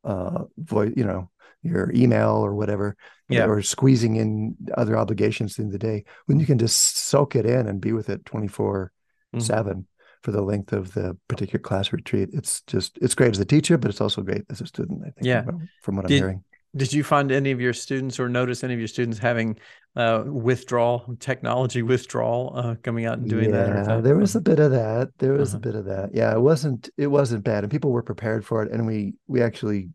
uh, 0.04 0.44
voice, 0.58 0.94
you 0.96 1.06
know, 1.06 1.30
your 1.64 1.92
email 1.94 2.32
or 2.32 2.54
whatever, 2.54 2.96
yeah. 3.30 3.46
or 3.46 3.62
squeezing 3.62 4.18
in 4.18 4.56
other 4.76 4.98
obligations 4.98 5.58
in 5.58 5.70
the 5.70 5.80
day. 5.80 6.04
When 6.26 6.40
you 6.40 6.46
can 6.46 6.60
just 6.60 6.98
soak 6.98 7.36
it 7.36 7.46
in 7.46 7.68
and 7.68 7.82
be 7.82 7.94
with 7.94 8.10
it 8.10 8.26
twenty 8.26 8.48
four 8.48 8.92
seven 9.40 9.74
mm-hmm 9.74 9.82
for 10.26 10.32
the 10.32 10.42
length 10.42 10.74
of 10.74 10.92
the 10.96 11.16
particular 11.28 11.62
class 11.62 11.94
retreat. 11.94 12.30
It's 12.34 12.62
just 12.62 12.98
it's 13.00 13.14
great 13.14 13.30
as 13.30 13.40
a 13.40 13.46
teacher, 13.46 13.78
but 13.78 13.92
it's 13.92 14.02
also 14.02 14.24
great 14.24 14.42
as 14.50 14.60
a 14.60 14.66
student. 14.66 15.02
I 15.04 15.12
think. 15.12 15.18
Yeah. 15.22 15.44
From, 15.44 15.70
from 15.84 15.96
what 15.98 16.08
did, 16.08 16.16
I'm 16.16 16.20
hearing. 16.20 16.44
Did 16.76 16.92
you 16.92 17.04
find 17.04 17.32
any 17.32 17.52
of 17.52 17.62
your 17.62 17.74
students 17.74 18.20
or 18.20 18.28
notice 18.28 18.64
any 18.64 18.74
of 18.74 18.80
your 18.80 18.88
students 18.88 19.20
having 19.20 19.60
uh, 19.96 20.24
withdrawal, 20.26 21.16
technology 21.20 21.84
withdrawal, 21.84 22.54
uh, 22.56 22.76
coming 22.82 23.06
out 23.06 23.20
and 23.20 23.30
doing 23.30 23.52
yeah, 23.52 23.66
that? 23.68 23.86
that? 23.86 24.04
There 24.04 24.18
was 24.18 24.36
a 24.36 24.42
bit 24.42 24.60
of 24.60 24.72
that. 24.72 25.12
There 25.20 25.34
was 25.34 25.54
uh-huh. 25.54 25.58
a 25.58 25.62
bit 25.62 25.76
of 25.76 25.86
that. 25.86 26.10
Yeah, 26.16 26.34
it 26.34 26.42
wasn't 26.42 26.90
it 26.98 27.08
wasn't 27.08 27.44
bad, 27.44 27.64
and 27.64 27.72
people 27.72 27.92
were 27.92 28.04
prepared 28.04 28.44
for 28.44 28.64
it, 28.64 28.72
and 28.72 28.88
we 28.88 29.14
we 29.28 29.44
actually 29.44 29.90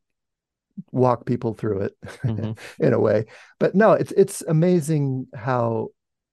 walk 0.92 1.26
people 1.26 1.54
through 1.54 1.80
it 1.80 1.92
mm-hmm. 2.24 2.52
in 2.78 2.92
a 2.92 3.00
way. 3.00 3.24
But 3.58 3.74
no, 3.74 3.92
it's 3.94 4.12
it's 4.12 4.42
amazing 4.42 5.26
how 5.34 5.88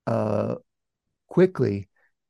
uh, 0.05 0.55
quickly 1.27 1.89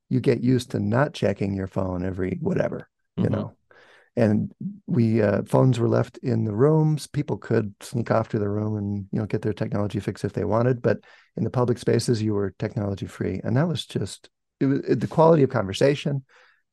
you 0.10 0.20
get 0.20 0.44
used 0.44 0.72
to 0.72 0.80
not 0.80 1.14
checking 1.14 1.54
your 1.54 1.68
phone 1.68 2.06
every 2.06 2.38
whatever, 2.42 2.90
you 3.16 3.24
mm-hmm. 3.24 3.34
know? 3.34 3.54
And 4.16 4.52
we 4.88 5.22
uh, 5.22 5.44
phones 5.44 5.80
were 5.80 5.88
left 5.88 6.18
in 6.20 6.44
the 6.44 6.56
rooms. 6.56 7.06
People 7.06 7.38
could 7.38 7.76
sneak 7.82 8.10
off 8.10 8.30
to 8.30 8.40
the 8.40 8.50
room 8.50 8.76
and 8.76 9.06
you 9.12 9.20
know 9.20 9.28
get 9.28 9.44
their 9.44 9.54
technology 9.54 10.00
fix 10.00 10.24
if 10.24 10.34
they 10.34 10.44
wanted 10.44 10.82
but 10.82 11.00
in 11.36 11.44
the 11.44 11.52
public 11.52 11.78
spaces 11.78 12.22
you 12.22 12.34
were 12.34 12.56
technology 12.58 13.06
free. 13.06 13.40
And 13.44 13.56
that 13.58 13.68
was 13.68 13.86
just 13.86 14.30
it 14.60 14.66
was 14.66 14.80
it, 14.80 15.00
the 15.02 15.08
quality 15.08 15.44
of 15.44 15.52
conversation 15.52 16.24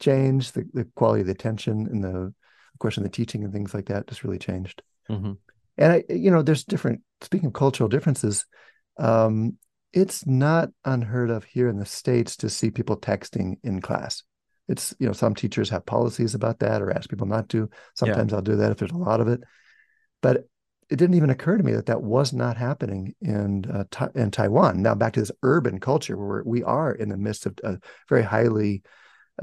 changed. 0.00 0.54
The, 0.54 0.64
the 0.72 0.84
quality 0.94 1.20
of 1.20 1.26
the 1.26 1.32
attention 1.32 1.86
and 1.90 2.02
the 2.02 2.16
of 2.16 2.78
course 2.78 2.96
in 2.96 3.02
the 3.02 3.10
teaching 3.10 3.44
and 3.44 3.52
things 3.52 3.74
like 3.74 3.86
that 3.86 4.06
just 4.06 4.24
really 4.24 4.38
changed. 4.38 4.82
Mm-hmm. 5.10 5.32
and 5.76 5.92
I, 5.92 6.04
you 6.08 6.30
know 6.30 6.40
there's 6.40 6.64
different 6.64 7.02
speaking 7.20 7.48
of 7.48 7.52
cultural 7.52 7.90
differences 7.90 8.46
um, 8.98 9.58
it's 9.94 10.26
not 10.26 10.70
unheard 10.84 11.30
of 11.30 11.44
here 11.44 11.68
in 11.68 11.78
the 11.78 11.86
states 11.86 12.36
to 12.36 12.50
see 12.50 12.70
people 12.70 12.96
texting 12.96 13.54
in 13.62 13.80
class 13.80 14.22
it's 14.68 14.94
you 14.98 15.06
know 15.06 15.12
some 15.12 15.34
teachers 15.34 15.70
have 15.70 15.86
policies 15.86 16.34
about 16.34 16.58
that 16.58 16.82
or 16.82 16.90
ask 16.90 17.08
people 17.08 17.26
not 17.26 17.48
to 17.48 17.68
sometimes 17.94 18.32
yeah. 18.32 18.36
i'll 18.36 18.42
do 18.42 18.56
that 18.56 18.72
if 18.72 18.78
there's 18.78 18.90
a 18.90 18.96
lot 18.96 19.20
of 19.20 19.28
it 19.28 19.40
but 20.22 20.44
it 20.90 20.96
didn't 20.96 21.16
even 21.16 21.30
occur 21.30 21.56
to 21.56 21.62
me 21.62 21.72
that 21.72 21.86
that 21.86 22.02
was 22.02 22.32
not 22.32 22.56
happening 22.56 23.14
in 23.20 23.64
uh, 23.70 24.08
in 24.14 24.30
Taiwan. 24.30 24.82
Now 24.82 24.94
back 24.94 25.14
to 25.14 25.20
this 25.20 25.30
urban 25.42 25.80
culture 25.80 26.16
where 26.16 26.42
we 26.44 26.62
are 26.62 26.92
in 26.92 27.08
the 27.08 27.16
midst 27.16 27.46
of 27.46 27.58
a 27.64 27.78
very 28.08 28.22
highly 28.22 28.82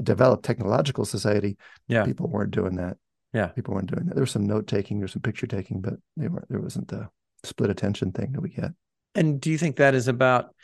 developed 0.02 0.44
technological 0.44 1.04
society. 1.04 1.56
Yeah, 1.88 2.04
people 2.04 2.28
weren't 2.28 2.52
doing 2.52 2.76
that. 2.76 2.96
Yeah, 3.32 3.46
people 3.46 3.74
weren't 3.74 3.90
doing 3.90 4.06
that. 4.06 4.14
There 4.14 4.22
was 4.22 4.30
some 4.30 4.46
note 4.46 4.66
taking, 4.66 4.98
there's 4.98 5.12
some 5.12 5.22
picture 5.22 5.46
taking, 5.46 5.80
but 5.80 5.94
they 6.16 6.28
weren't. 6.28 6.48
There 6.48 6.60
wasn't 6.60 6.88
the 6.88 7.08
split 7.44 7.70
attention 7.70 8.12
thing 8.12 8.32
that 8.32 8.40
we 8.40 8.50
get. 8.50 8.70
And 9.14 9.40
do 9.40 9.50
you 9.50 9.58
think 9.58 9.76
that 9.76 9.94
is 9.94 10.08
about 10.08 10.54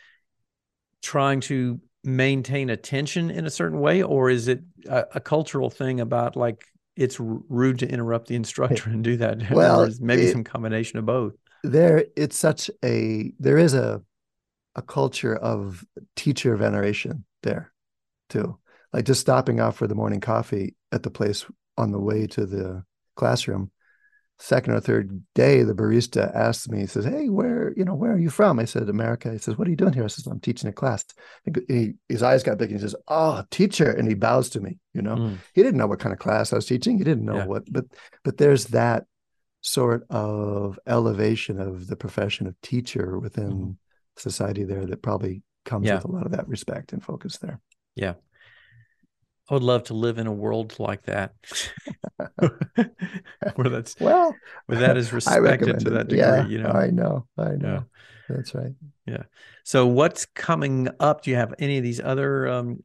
trying 1.01 1.41
to 1.41 1.79
maintain 2.03 2.69
attention 2.69 3.29
in 3.29 3.45
a 3.45 3.49
certain 3.49 3.79
way, 3.79 4.01
or 4.01 4.29
is 4.29 4.47
it 4.47 4.61
a, 4.87 5.05
a 5.15 5.19
cultural 5.19 5.69
thing 5.69 5.99
about 5.99 6.35
like 6.35 6.63
it's 6.95 7.19
rude 7.19 7.79
to 7.79 7.89
interrupt 7.89 8.27
the 8.27 8.35
instructor 8.35 8.89
and 8.89 9.03
do 9.03 9.17
that? 9.17 9.51
Well, 9.51 9.89
maybe 9.99 10.23
it, 10.23 10.31
some 10.31 10.43
combination 10.43 10.99
of 10.99 11.05
both. 11.05 11.33
There, 11.63 12.05
it's 12.15 12.37
such 12.37 12.69
a 12.83 13.33
there 13.39 13.57
is 13.57 13.73
a 13.73 14.01
a 14.75 14.81
culture 14.81 15.35
of 15.35 15.83
teacher 16.15 16.55
veneration 16.55 17.25
there 17.43 17.71
too. 18.29 18.57
Like 18.93 19.05
just 19.05 19.21
stopping 19.21 19.59
off 19.59 19.75
for 19.75 19.87
the 19.87 19.95
morning 19.95 20.21
coffee 20.21 20.75
at 20.91 21.03
the 21.03 21.11
place 21.11 21.45
on 21.77 21.91
the 21.91 21.99
way 21.99 22.27
to 22.27 22.45
the 22.45 22.83
classroom 23.15 23.71
second 24.39 24.73
or 24.73 24.79
third 24.79 25.21
day, 25.35 25.63
the 25.63 25.73
barista 25.73 26.33
asks 26.33 26.69
me, 26.69 26.79
he 26.79 26.85
says, 26.85 27.05
Hey, 27.05 27.29
where, 27.29 27.73
you 27.75 27.83
know, 27.83 27.93
where 27.93 28.13
are 28.13 28.19
you 28.19 28.29
from? 28.29 28.59
I 28.59 28.65
said, 28.65 28.87
America. 28.89 29.31
He 29.31 29.37
says, 29.37 29.57
What 29.57 29.67
are 29.67 29.71
you 29.71 29.75
doing 29.75 29.93
here? 29.93 30.03
I 30.03 30.07
says, 30.07 30.27
I'm 30.27 30.39
teaching 30.39 30.69
a 30.69 30.73
class. 30.73 31.05
He, 31.67 31.93
his 32.07 32.23
eyes 32.23 32.43
got 32.43 32.57
big 32.57 32.71
and 32.71 32.79
he 32.79 32.81
says, 32.81 32.95
Oh, 33.07 33.43
teacher. 33.51 33.91
And 33.91 34.07
he 34.07 34.13
bows 34.13 34.49
to 34.51 34.61
me, 34.61 34.77
you 34.93 35.01
know. 35.01 35.15
Mm. 35.15 35.37
He 35.53 35.61
didn't 35.61 35.77
know 35.77 35.87
what 35.87 35.99
kind 35.99 36.13
of 36.13 36.19
class 36.19 36.53
I 36.53 36.55
was 36.55 36.65
teaching. 36.65 36.97
He 36.97 37.03
didn't 37.03 37.25
know 37.25 37.37
yeah. 37.37 37.45
what, 37.45 37.71
but 37.71 37.85
but 38.23 38.37
there's 38.37 38.65
that 38.67 39.05
sort 39.61 40.05
of 40.09 40.79
elevation 40.87 41.59
of 41.59 41.87
the 41.87 41.97
profession 41.97 42.47
of 42.47 42.59
teacher 42.61 43.19
within 43.19 43.51
mm. 43.51 43.75
society 44.17 44.63
there 44.63 44.85
that 44.85 45.01
probably 45.01 45.43
comes 45.65 45.87
yeah. 45.87 45.95
with 45.95 46.05
a 46.05 46.11
lot 46.11 46.25
of 46.25 46.31
that 46.31 46.47
respect 46.47 46.93
and 46.93 47.03
focus 47.03 47.37
there. 47.37 47.59
Yeah. 47.95 48.13
I 49.49 49.53
would 49.53 49.63
love 49.63 49.85
to 49.85 49.93
live 49.93 50.19
in 50.19 50.27
a 50.27 50.31
world 50.31 50.75
like 50.79 51.03
that, 51.03 51.33
where 53.55 53.69
that's 53.69 53.95
well, 53.99 54.35
where 54.67 54.79
that 54.79 54.95
is 54.97 55.11
respected 55.13 55.79
to 55.79 55.89
that 55.91 56.07
degree. 56.07 56.19
Yeah, 56.19 56.47
you 56.47 56.59
know, 56.59 56.69
I 56.69 56.87
know, 56.91 57.25
I 57.37 57.51
know. 57.55 57.85
Yeah. 58.29 58.35
That's 58.35 58.53
right. 58.53 58.73
Yeah. 59.07 59.23
So, 59.63 59.87
what's 59.87 60.25
coming 60.27 60.89
up? 60.99 61.23
Do 61.23 61.31
you 61.31 61.37
have 61.37 61.55
any 61.57 61.77
of 61.77 61.83
these 61.83 61.99
other 61.99 62.47
um, 62.47 62.83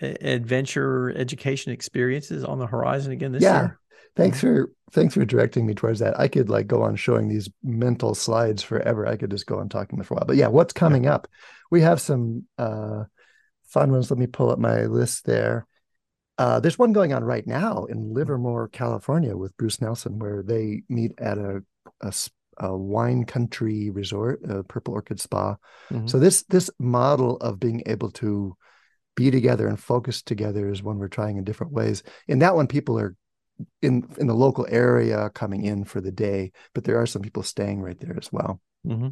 adventure 0.00 1.10
education 1.16 1.72
experiences 1.72 2.44
on 2.44 2.58
the 2.58 2.66
horizon 2.66 3.12
again 3.12 3.32
this 3.32 3.42
yeah. 3.42 3.60
year? 3.60 3.80
Thanks 4.16 4.40
for 4.40 4.70
thanks 4.92 5.14
for 5.14 5.24
directing 5.24 5.66
me 5.66 5.74
towards 5.74 5.98
that. 5.98 6.18
I 6.18 6.28
could 6.28 6.48
like 6.48 6.68
go 6.68 6.82
on 6.82 6.94
showing 6.94 7.28
these 7.28 7.48
mental 7.64 8.14
slides 8.14 8.62
forever. 8.62 9.06
I 9.06 9.16
could 9.16 9.30
just 9.30 9.46
go 9.46 9.58
on 9.58 9.68
talking 9.68 10.00
for 10.02 10.14
a 10.14 10.16
while. 10.18 10.26
But 10.26 10.36
yeah, 10.36 10.46
what's 10.46 10.72
coming 10.72 11.04
yeah. 11.04 11.16
up? 11.16 11.28
We 11.72 11.80
have 11.80 12.00
some 12.00 12.44
uh, 12.56 13.04
fun 13.66 13.90
ones. 13.90 14.10
Let 14.10 14.18
me 14.18 14.28
pull 14.28 14.50
up 14.50 14.60
my 14.60 14.84
list 14.84 15.26
there. 15.26 15.66
Uh, 16.36 16.60
there's 16.60 16.78
one 16.78 16.92
going 16.92 17.12
on 17.12 17.22
right 17.22 17.46
now 17.46 17.84
in 17.84 18.12
Livermore, 18.12 18.68
California, 18.68 19.36
with 19.36 19.56
Bruce 19.56 19.80
Nelson, 19.80 20.18
where 20.18 20.42
they 20.42 20.82
meet 20.88 21.12
at 21.18 21.38
a, 21.38 21.62
a, 22.00 22.12
a 22.58 22.76
wine 22.76 23.24
country 23.24 23.90
resort, 23.90 24.40
a 24.48 24.64
Purple 24.64 24.94
Orchid 24.94 25.20
Spa. 25.20 25.56
Mm-hmm. 25.92 26.08
So 26.08 26.18
this 26.18 26.42
this 26.44 26.70
model 26.78 27.36
of 27.36 27.60
being 27.60 27.82
able 27.86 28.10
to 28.12 28.56
be 29.14 29.30
together 29.30 29.68
and 29.68 29.78
focus 29.78 30.22
together 30.22 30.68
is 30.70 30.82
one 30.82 30.98
we're 30.98 31.08
trying 31.08 31.36
in 31.36 31.44
different 31.44 31.72
ways. 31.72 32.02
In 32.26 32.40
that 32.40 32.56
one, 32.56 32.66
people 32.66 32.98
are 32.98 33.14
in 33.80 34.08
in 34.18 34.26
the 34.26 34.34
local 34.34 34.66
area 34.68 35.30
coming 35.30 35.64
in 35.64 35.84
for 35.84 36.00
the 36.00 36.10
day, 36.12 36.50
but 36.74 36.82
there 36.82 37.00
are 37.00 37.06
some 37.06 37.22
people 37.22 37.44
staying 37.44 37.80
right 37.80 37.98
there 38.00 38.16
as 38.18 38.32
well. 38.32 38.60
Mm-hmm. 38.84 39.10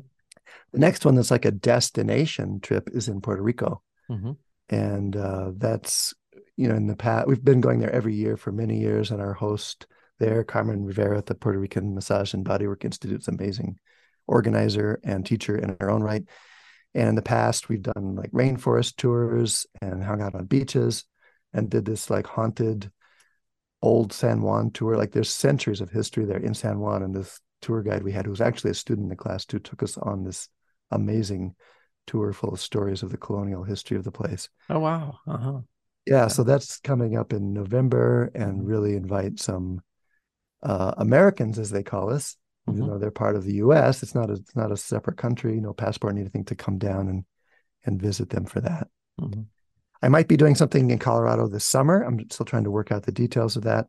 The 0.73 0.79
next 0.79 1.05
one 1.05 1.15
that's 1.15 1.31
like 1.31 1.45
a 1.45 1.53
destination 1.53 2.59
trip 2.61 2.91
is 2.93 3.07
in 3.07 3.21
Puerto 3.21 3.43
Rico. 3.43 3.83
Mm-hmm. 4.11 4.33
And 4.69 5.17
uh, 5.17 5.53
that's 5.57 6.15
you 6.57 6.69
know, 6.69 6.75
in 6.75 6.87
the 6.87 6.97
past, 6.97 7.27
we've 7.27 7.45
been 7.45 7.61
going 7.61 7.81
there 7.81 7.91
every 7.91 8.15
year 8.15 8.37
for 8.37 8.53
many 8.53 8.79
years, 8.79 9.11
and 9.11 9.21
our 9.21 9.33
host 9.33 9.87
there, 10.19 10.45
Carmen 10.45 10.85
Rivera 10.85 11.19
at 11.19 11.27
the 11.27 11.35
Puerto 11.35 11.59
Rican 11.59 11.95
Massage 11.95 12.35
and 12.35 12.45
Bodywork 12.45 12.85
Institute, 12.85 13.21
is 13.21 13.29
amazing 13.29 13.79
organizer 14.27 15.01
and 15.03 15.25
teacher 15.25 15.57
in 15.57 15.77
her 15.81 15.91
own 15.91 16.03
right. 16.03 16.25
And 16.95 17.09
in 17.09 17.15
the 17.15 17.23
past, 17.23 17.69
we've 17.69 17.83
done 17.83 18.15
like 18.17 18.31
rainforest 18.33 18.97
tours 18.97 19.67
and 19.81 20.05
hung 20.05 20.21
out 20.21 20.35
on 20.35 20.45
beaches 20.45 21.05
and 21.53 21.71
did 21.71 21.85
this 21.85 22.11
like 22.11 22.27
haunted 22.27 22.91
old 23.81 24.13
San 24.13 24.43
Juan 24.43 24.71
tour. 24.71 24.97
Like 24.97 25.13
there's 25.13 25.31
centuries 25.31 25.81
of 25.81 25.91
history 25.91 26.25
there 26.25 26.39
in 26.39 26.55
San 26.55 26.79
Juan. 26.79 27.03
And 27.03 27.15
this 27.15 27.41
tour 27.63 27.83
guide 27.83 28.03
we 28.03 28.13
had, 28.13 28.27
who 28.27 28.31
was 28.31 28.43
actually 28.43 28.73
a 28.73 28.75
student 28.75 29.07
in 29.07 29.09
the 29.09 29.17
class 29.17 29.47
too, 29.47 29.59
took 29.59 29.83
us 29.83 29.97
on 29.97 30.23
this 30.23 30.49
amazing 30.91 31.55
tour 32.07 32.33
full 32.33 32.53
of 32.53 32.61
stories 32.61 33.03
of 33.03 33.11
the 33.11 33.17
colonial 33.17 33.65
history 33.65 33.97
of 33.97 34.05
the 34.05 34.13
place. 34.13 34.51
Oh, 34.69 34.79
wow. 34.79 35.19
Uh-huh 35.27 35.61
yeah, 36.07 36.29
so 36.29 36.43
that's 36.43 36.81
coming 36.81 37.17
up 37.17 37.33
in 37.33 37.53
November 37.53 38.31
and 38.35 38.59
mm-hmm. 38.59 38.67
really 38.67 38.97
invite 38.97 39.39
some 39.39 39.81
uh, 40.63 40.95
Americans, 40.97 41.59
as 41.59 41.71
they 41.71 41.83
call 41.83 42.13
us. 42.13 42.37
Mm-hmm. 42.69 42.81
You 42.81 42.87
know, 42.87 42.99
they're 42.99 43.11
part 43.11 43.37
of 43.37 43.45
the 43.45 43.55
U.S. 43.55 44.03
It's 44.03 44.15
not 44.15 44.31
a 44.31 44.35
it's 44.35 44.57
not 44.57 44.73
a 44.73 44.77
separate 44.77 45.17
country. 45.17 45.61
No 45.61 45.73
passport, 45.73 46.17
anything 46.17 46.45
to 46.47 46.55
come 46.55 46.79
down 46.79 47.09
and 47.09 47.25
and 47.85 48.01
visit 48.01 48.31
them 48.31 48.47
for 48.47 48.61
that. 48.61 48.89
Mm-hmm. 49.21 49.43
I 50.03 50.09
might 50.09 50.29
be 50.29 50.37
doing 50.37 50.57
something 50.57 50.91
in 50.91 50.99
Colorado 50.99 51.47
this 51.47 51.65
summer. 51.65 52.03
I'm 52.03 52.19
still 52.31 52.47
trying 52.47 52.65
to 52.65 52.71
work 52.71 52.91
out 52.91 53.05
the 53.05 53.13
details 53.13 53.57
of 53.57 53.65
that. 53.65 53.87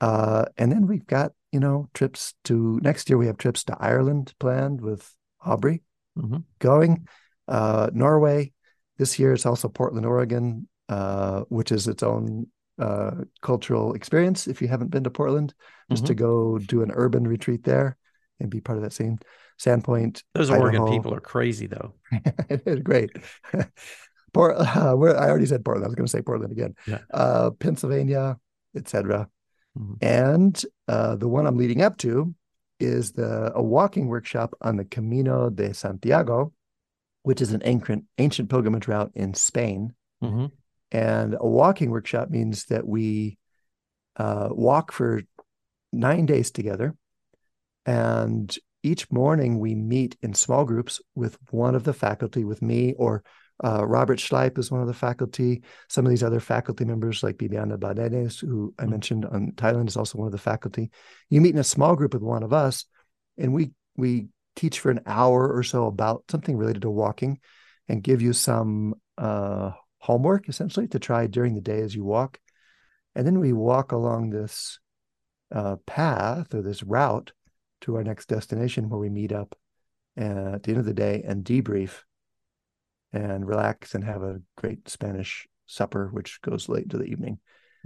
Uh, 0.00 0.44
and 0.58 0.70
then 0.70 0.86
we've 0.86 1.06
got 1.06 1.32
you 1.52 1.60
know 1.60 1.88
trips 1.94 2.34
to 2.44 2.78
next 2.82 3.08
year. 3.08 3.16
We 3.16 3.26
have 3.26 3.38
trips 3.38 3.64
to 3.64 3.76
Ireland 3.78 4.34
planned 4.38 4.82
with 4.82 5.14
Aubrey 5.42 5.82
mm-hmm. 6.18 6.38
going. 6.58 7.06
Uh, 7.48 7.88
Norway 7.92 8.52
this 8.98 9.18
year. 9.18 9.32
It's 9.32 9.46
also 9.46 9.68
Portland, 9.68 10.04
Oregon 10.04 10.66
uh, 10.88 11.40
which 11.48 11.72
is 11.72 11.88
its 11.88 12.02
own 12.02 12.46
uh, 12.78 13.12
cultural 13.40 13.94
experience. 13.94 14.46
If 14.46 14.60
you 14.60 14.68
haven't 14.68 14.90
been 14.90 15.04
to 15.04 15.10
Portland, 15.10 15.54
just 15.90 16.04
mm-hmm. 16.04 16.08
to 16.08 16.14
go 16.14 16.58
do 16.58 16.82
an 16.82 16.90
urban 16.92 17.26
retreat 17.26 17.64
there 17.64 17.96
and 18.40 18.50
be 18.50 18.60
part 18.60 18.78
of 18.78 18.84
that 18.84 18.92
scene. 18.92 19.18
Sandpoint. 19.58 20.22
Those 20.34 20.50
Idaho. 20.50 20.64
Oregon 20.64 20.88
people 20.88 21.14
are 21.14 21.20
crazy, 21.20 21.66
though. 21.66 21.94
it's 22.50 22.82
great. 22.82 23.10
Port, 24.34 24.56
uh, 24.58 24.94
where 24.94 25.18
I 25.18 25.30
already 25.30 25.46
said 25.46 25.64
Portland. 25.64 25.86
I 25.86 25.88
was 25.88 25.94
going 25.94 26.06
to 26.06 26.10
say 26.10 26.20
Portland 26.20 26.52
again. 26.52 26.74
Yeah. 26.86 26.98
Uh, 27.12 27.50
Pennsylvania, 27.50 28.38
etc. 28.76 29.28
Mm-hmm. 29.78 29.94
And 30.02 30.64
uh, 30.88 31.16
the 31.16 31.28
one 31.28 31.46
I'm 31.46 31.56
leading 31.56 31.82
up 31.82 31.96
to 31.98 32.34
is 32.78 33.12
the 33.12 33.52
a 33.54 33.62
walking 33.62 34.08
workshop 34.08 34.54
on 34.60 34.76
the 34.76 34.84
Camino 34.84 35.48
de 35.48 35.72
Santiago, 35.72 36.52
which 37.22 37.40
is 37.40 37.52
an 37.52 37.62
ancient 37.64 38.04
ancient 38.18 38.50
pilgrimage 38.50 38.88
route 38.88 39.12
in 39.14 39.32
Spain. 39.32 39.94
Mm-hmm. 40.22 40.46
And 40.90 41.36
a 41.38 41.46
walking 41.46 41.90
workshop 41.90 42.30
means 42.30 42.66
that 42.66 42.86
we 42.86 43.38
uh, 44.16 44.48
walk 44.50 44.92
for 44.92 45.22
nine 45.92 46.26
days 46.26 46.50
together. 46.50 46.94
And 47.84 48.56
each 48.82 49.10
morning 49.10 49.58
we 49.58 49.74
meet 49.74 50.16
in 50.22 50.34
small 50.34 50.64
groups 50.64 51.00
with 51.14 51.36
one 51.50 51.74
of 51.74 51.84
the 51.84 51.92
faculty, 51.92 52.44
with 52.44 52.62
me 52.62 52.94
or 52.96 53.24
uh, 53.64 53.86
Robert 53.86 54.18
Schleip 54.18 54.58
is 54.58 54.70
one 54.70 54.82
of 54.82 54.86
the 54.86 54.94
faculty. 54.94 55.62
Some 55.88 56.04
of 56.04 56.10
these 56.10 56.22
other 56.22 56.40
faculty 56.40 56.84
members, 56.84 57.22
like 57.22 57.36
Bibiana 57.36 57.78
Badenes, 57.78 58.38
who 58.40 58.74
I 58.78 58.82
mm-hmm. 58.82 58.90
mentioned 58.90 59.24
on 59.24 59.52
Thailand, 59.52 59.88
is 59.88 59.96
also 59.96 60.18
one 60.18 60.26
of 60.26 60.32
the 60.32 60.38
faculty. 60.38 60.90
You 61.30 61.40
meet 61.40 61.54
in 61.54 61.60
a 61.60 61.64
small 61.64 61.96
group 61.96 62.12
with 62.12 62.22
one 62.22 62.42
of 62.42 62.52
us, 62.52 62.84
and 63.38 63.54
we 63.54 63.72
we 63.96 64.28
teach 64.56 64.80
for 64.80 64.90
an 64.90 65.00
hour 65.06 65.50
or 65.50 65.62
so 65.62 65.86
about 65.86 66.24
something 66.30 66.56
related 66.56 66.82
to 66.82 66.90
walking 66.90 67.40
and 67.88 68.02
give 68.02 68.20
you 68.20 68.32
some 68.32 68.94
uh, 69.16 69.72
homework 69.98 70.48
essentially 70.48 70.88
to 70.88 70.98
try 70.98 71.26
during 71.26 71.54
the 71.54 71.60
day 71.60 71.80
as 71.80 71.94
you 71.94 72.04
walk. 72.04 72.38
And 73.14 73.26
then 73.26 73.40
we 73.40 73.52
walk 73.52 73.92
along 73.92 74.30
this 74.30 74.78
uh, 75.50 75.76
path 75.86 76.54
or 76.54 76.62
this 76.62 76.82
route 76.82 77.32
to 77.82 77.96
our 77.96 78.04
next 78.04 78.26
destination 78.28 78.88
where 78.88 79.00
we 79.00 79.08
meet 79.08 79.32
up 79.32 79.56
uh, 80.18 80.54
at 80.54 80.62
the 80.62 80.70
end 80.70 80.78
of 80.78 80.86
the 80.86 80.94
day 80.94 81.22
and 81.26 81.44
debrief 81.44 82.02
and 83.12 83.46
relax 83.46 83.94
and 83.94 84.04
have 84.04 84.22
a 84.22 84.40
great 84.56 84.88
Spanish 84.88 85.46
supper, 85.66 86.08
which 86.12 86.40
goes 86.42 86.68
late 86.68 86.84
into 86.84 86.98
the 86.98 87.04
evening. 87.04 87.38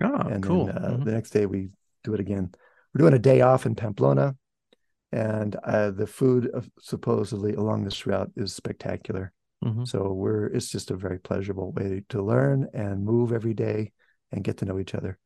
Oh, 0.03 0.15
and 0.15 0.43
cool. 0.43 0.67
then 0.67 0.79
uh, 0.79 0.97
Mhm. 0.97 1.05
the 1.05 1.13
next 1.13 1.31
day 1.31 1.47
we 1.47 1.71
do 2.05 2.15
it 2.15 2.21
again. 2.21 2.51
We're 2.93 3.01
doing 3.01 3.15
a 3.15 3.19
day 3.19 3.41
off 3.43 3.67
in 3.67 3.75
Pamplona, 3.75 4.37
and 5.13 5.55
uh, 5.57 5.91
the 5.91 6.07
food 6.07 6.49
of, 6.49 6.69
supposedly 6.81 7.55
along 7.55 7.85
this 7.85 8.07
route 8.07 8.33
is 8.37 8.55
spectacular. 8.55 9.33
Mhm. 9.65 9.87
So 9.87 10.13
we're 10.13 10.47
it's 10.47 10.71
just 10.71 10.91
a 10.91 10.97
very 10.97 11.19
pleasurable 11.19 11.73
way 11.73 12.05
to 12.09 12.23
learn 12.23 12.69
and 12.73 13.05
move 13.05 13.33
every 13.33 13.55
day 13.55 13.93
and 14.33 14.43
get 14.45 14.59
to 14.59 14.65
know 14.65 14.79
each 14.79 14.95
other. 14.95 15.19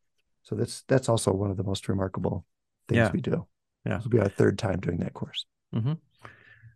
So 0.43 0.55
that's 0.55 0.83
that's 0.89 1.09
also 1.09 1.33
one 1.33 1.51
of 1.51 1.57
the 1.57 1.63
most 1.65 1.89
remarkable 1.89 2.45
things 2.89 2.99
Yeah. 2.99 3.13
we 3.13 3.21
do. 3.21 3.47
Yeah. 3.87 3.97
This 3.97 4.05
will 4.05 4.11
be 4.11 4.21
our 4.21 4.29
third 4.29 4.59
time 4.59 4.81
doing 4.81 4.99
that 4.99 5.15
course. 5.15 5.47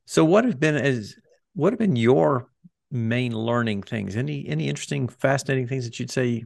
So 0.07 0.25
what 0.25 0.45
have 0.45 0.59
been 0.59 0.77
as 0.77 1.17
what 1.55 1.73
have 1.73 1.79
been 1.79 1.97
your 1.97 2.51
main 2.91 3.33
learning 3.37 3.83
things? 3.83 4.17
Any 4.17 4.47
any 4.49 4.69
interesting, 4.69 5.09
fascinating 5.09 5.67
things 5.67 5.85
that 5.85 5.99
you'd 5.99 6.11
say 6.11 6.45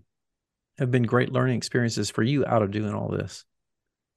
have 0.79 0.91
been 0.91 1.03
great 1.05 1.31
learning 1.31 1.57
experiences 1.57 2.11
for 2.11 2.23
you 2.23 2.45
out 2.47 2.63
of 2.63 2.71
doing 2.71 2.95
all 2.95 3.09
this? 3.09 3.45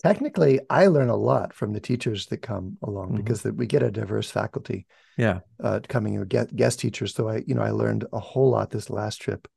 Technically, 0.03 0.59
I 0.69 0.87
learn 0.87 1.09
a 1.09 1.15
lot 1.15 1.53
from 1.53 1.73
the 1.73 1.79
teachers 1.79 2.27
that 2.27 2.37
come 2.41 2.77
along 2.83 3.11
Mhm. 3.13 3.15
because 3.17 3.41
that 3.43 3.55
we 3.55 3.65
get 3.65 3.83
a 3.83 3.91
diverse 3.91 4.29
faculty 4.29 4.85
Yeah. 5.17 5.39
uh, 5.59 5.79
coming 5.87 6.17
or 6.17 6.25
get 6.25 6.55
guest 6.55 6.79
teachers. 6.79 7.13
So 7.15 7.29
I, 7.29 7.43
you 7.47 7.55
know, 7.55 7.61
I 7.61 7.71
learned 7.71 8.05
a 8.13 8.19
whole 8.19 8.49
lot 8.51 8.69
this 8.71 8.89
last 8.89 9.21
trip 9.21 9.47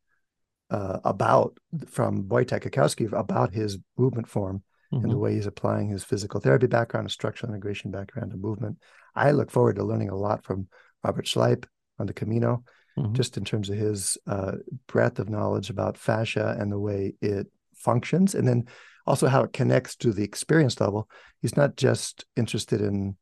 uh, 0.70 1.00
about 1.04 1.58
from 1.86 2.24
Wojtek 2.28 2.62
Cackowski 2.62 3.10
about 3.12 3.54
his 3.54 3.78
movement 3.96 4.28
form 4.28 4.62
and 4.92 5.02
the 5.04 5.16
Mhm. 5.16 5.20
way 5.20 5.34
he's 5.34 5.46
applying 5.46 5.88
his 5.88 6.04
physical 6.04 6.40
therapy 6.40 6.66
background, 6.66 7.06
his 7.06 7.14
structural 7.14 7.50
integration 7.52 7.90
background, 7.90 8.32
and 8.32 8.42
movement. 8.42 8.76
I 9.14 9.30
look 9.32 9.50
forward 9.50 9.76
to 9.76 9.84
learning 9.84 10.10
a 10.10 10.14
lot 10.16 10.44
from 10.44 10.68
Robert 11.02 11.24
Schleip 11.26 11.64
on 11.98 12.06
the 12.06 12.12
Camino, 12.12 12.64
Mhm. 12.98 13.12
just 13.14 13.36
in 13.38 13.44
terms 13.46 13.70
of 13.70 13.76
his 13.78 14.18
uh, 14.26 14.56
breadth 14.86 15.18
of 15.18 15.30
knowledge 15.30 15.70
about 15.70 15.96
fascia 15.96 16.54
and 16.58 16.70
the 16.70 16.78
way 16.78 17.14
it 17.22 17.50
functions, 17.74 18.34
and 18.34 18.46
then 18.46 18.66
also 19.08 19.26
how 19.26 19.42
it 19.42 19.52
connects 19.52 19.96
to 19.96 20.12
the 20.12 20.22
experience 20.22 20.80
level. 20.80 21.08
He's 21.40 21.56
not 21.56 21.76
just 21.76 22.24
interested 22.36 22.80
in 22.80 23.16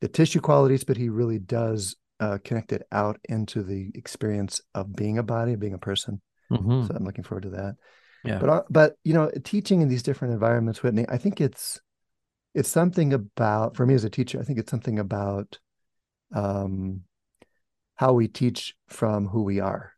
the 0.00 0.08
tissue 0.08 0.40
qualities, 0.40 0.84
but 0.84 0.96
he 0.96 1.08
really 1.08 1.38
does 1.38 1.96
uh, 2.20 2.38
connect 2.44 2.72
it 2.72 2.82
out 2.90 3.18
into 3.28 3.62
the 3.62 3.90
experience 3.94 4.60
of 4.74 4.94
being 4.94 5.18
a 5.18 5.22
body, 5.22 5.54
being 5.54 5.74
a 5.74 5.78
person. 5.78 6.20
Mhm. 6.50 6.86
So 6.86 6.94
I'm 6.94 7.04
looking 7.04 7.24
forward 7.24 7.42
to 7.42 7.50
that. 7.50 7.76
Yeah. 8.24 8.38
But 8.38 8.48
uh, 8.48 8.62
but 8.68 8.96
you 9.04 9.14
know, 9.14 9.30
teaching 9.44 9.80
in 9.80 9.88
these 9.88 10.02
different 10.02 10.34
environments, 10.34 10.82
Whitney, 10.82 11.06
I 11.08 11.18
think 11.18 11.40
it's 11.40 11.80
it's 12.54 12.68
something 12.68 13.12
about 13.12 13.76
for 13.76 13.86
me 13.86 13.94
as 13.94 14.04
a 14.04 14.10
teacher. 14.10 14.40
I 14.40 14.42
think 14.42 14.58
it's 14.58 14.70
something 14.70 14.98
about 14.98 15.58
um, 16.34 17.02
how 17.94 18.12
we 18.12 18.28
teach 18.28 18.74
from 18.88 19.26
who 19.26 19.42
we 19.42 19.60
are. 19.60 19.92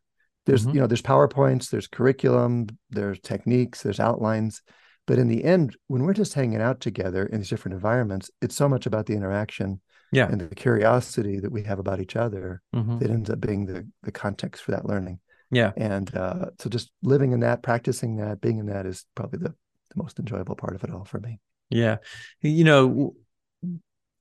There's 0.45 0.65
Mhm. 0.65 0.73
you 0.75 0.79
know 0.81 0.87
there's 0.87 1.01
powerpoints, 1.01 1.69
there's 1.69 1.87
curriculum, 1.87 2.67
there's 2.89 3.19
techniques, 3.19 3.81
there's 3.81 3.99
outlines, 3.99 4.61
but 5.07 5.17
in 5.19 5.27
the 5.27 5.43
end, 5.43 5.75
when 5.87 6.03
we're 6.03 6.13
just 6.13 6.33
hanging 6.33 6.61
out 6.61 6.79
together 6.79 7.25
in 7.25 7.39
these 7.39 7.49
different 7.49 7.75
environments, 7.75 8.29
it's 8.41 8.55
so 8.55 8.69
much 8.69 8.85
about 8.85 9.05
the 9.05 9.13
interaction 9.13 9.81
Yeah. 10.11 10.27
and 10.29 10.39
the 10.41 10.55
curiosity 10.55 11.39
that 11.39 11.51
we 11.51 11.63
have 11.63 11.79
about 11.79 11.99
each 11.99 12.15
other 12.15 12.61
Mhm. 12.75 12.99
that 12.99 13.09
ends 13.09 13.29
up 13.29 13.39
being 13.39 13.65
the 13.65 13.87
the 14.03 14.11
context 14.11 14.63
for 14.63 14.71
that 14.71 14.85
learning 14.85 15.19
Yeah. 15.49 15.71
and 15.77 16.15
uh, 16.15 16.51
so 16.59 16.69
just 16.69 16.91
living 17.01 17.31
in 17.31 17.39
that 17.41 17.61
practicing 17.63 18.17
that 18.17 18.41
being 18.41 18.59
in 18.59 18.65
that 18.67 18.85
is 18.85 19.05
probably 19.15 19.39
the, 19.39 19.49
the 19.49 19.95
most 20.03 20.19
enjoyable 20.19 20.55
part 20.55 20.75
of 20.75 20.83
it 20.83 20.91
all 20.91 21.05
for 21.05 21.19
me 21.19 21.39
Yeah. 21.69 21.97
You 22.41 22.63
know, 22.63 23.15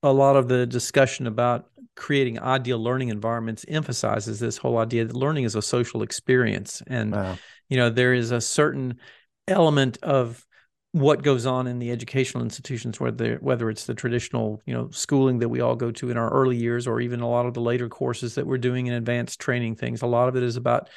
a 0.02 0.12
lot 0.12 0.36
of 0.36 0.48
the 0.48 0.66
discussion 0.66 1.26
about 1.26 1.68
creating 1.96 2.38
ideal 2.40 2.78
learning 2.82 3.08
environments 3.10 3.64
emphasizes 3.68 4.38
this 4.40 4.56
whole 4.56 4.78
idea 4.78 5.04
that 5.04 5.14
learning 5.14 5.44
is 5.44 5.54
a 5.54 5.62
social 5.62 6.02
experience. 6.02 6.82
And, 6.86 7.12
wow 7.12 7.36
you 7.68 7.76
know, 7.76 7.90
there 7.90 8.14
is 8.14 8.30
a 8.32 8.40
certain 8.40 8.98
element 9.46 9.98
of 10.02 10.44
what 10.92 11.22
goes 11.22 11.46
on 11.46 11.66
in 11.66 11.79
the 11.79 11.92
educational 11.92 12.42
institutions, 12.42 12.98
whether 12.98 13.37
whether 13.37 13.70
it's 13.70 13.87
the 13.87 13.94
traditional, 13.94 14.61
you 14.66 14.74
know, 14.74 14.88
schooling 14.90 15.38
that 15.38 15.48
we 15.48 15.61
all 15.61 15.76
go 15.76 15.92
to 15.92 16.11
in 16.11 16.16
our 16.16 16.31
early 16.31 16.57
years, 16.57 16.87
or 16.87 17.00
even 17.00 17.20
a 17.20 17.29
lot 17.29 17.46
of 17.46 17.55
the 17.55 17.61
later 17.61 17.88
courses 17.88 18.35
that 18.35 18.46
we're 18.46 18.59
doing 18.59 18.87
in 18.87 18.94
advanced 18.94 19.40
training 19.40 19.76
things. 19.76 20.03
A 20.03 20.07
lot 20.07 20.29
of 20.29 20.37
it 20.37 20.42
is 20.42 20.57
about 20.57 20.88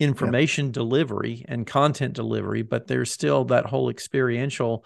information 0.00 0.72
delivery 0.72 1.44
and 1.46 1.66
content 1.66 2.14
delivery, 2.14 2.62
but 2.62 2.88
there's 2.88 3.12
still 3.12 3.44
that 3.44 3.66
whole 3.66 3.88
experiential 3.88 4.84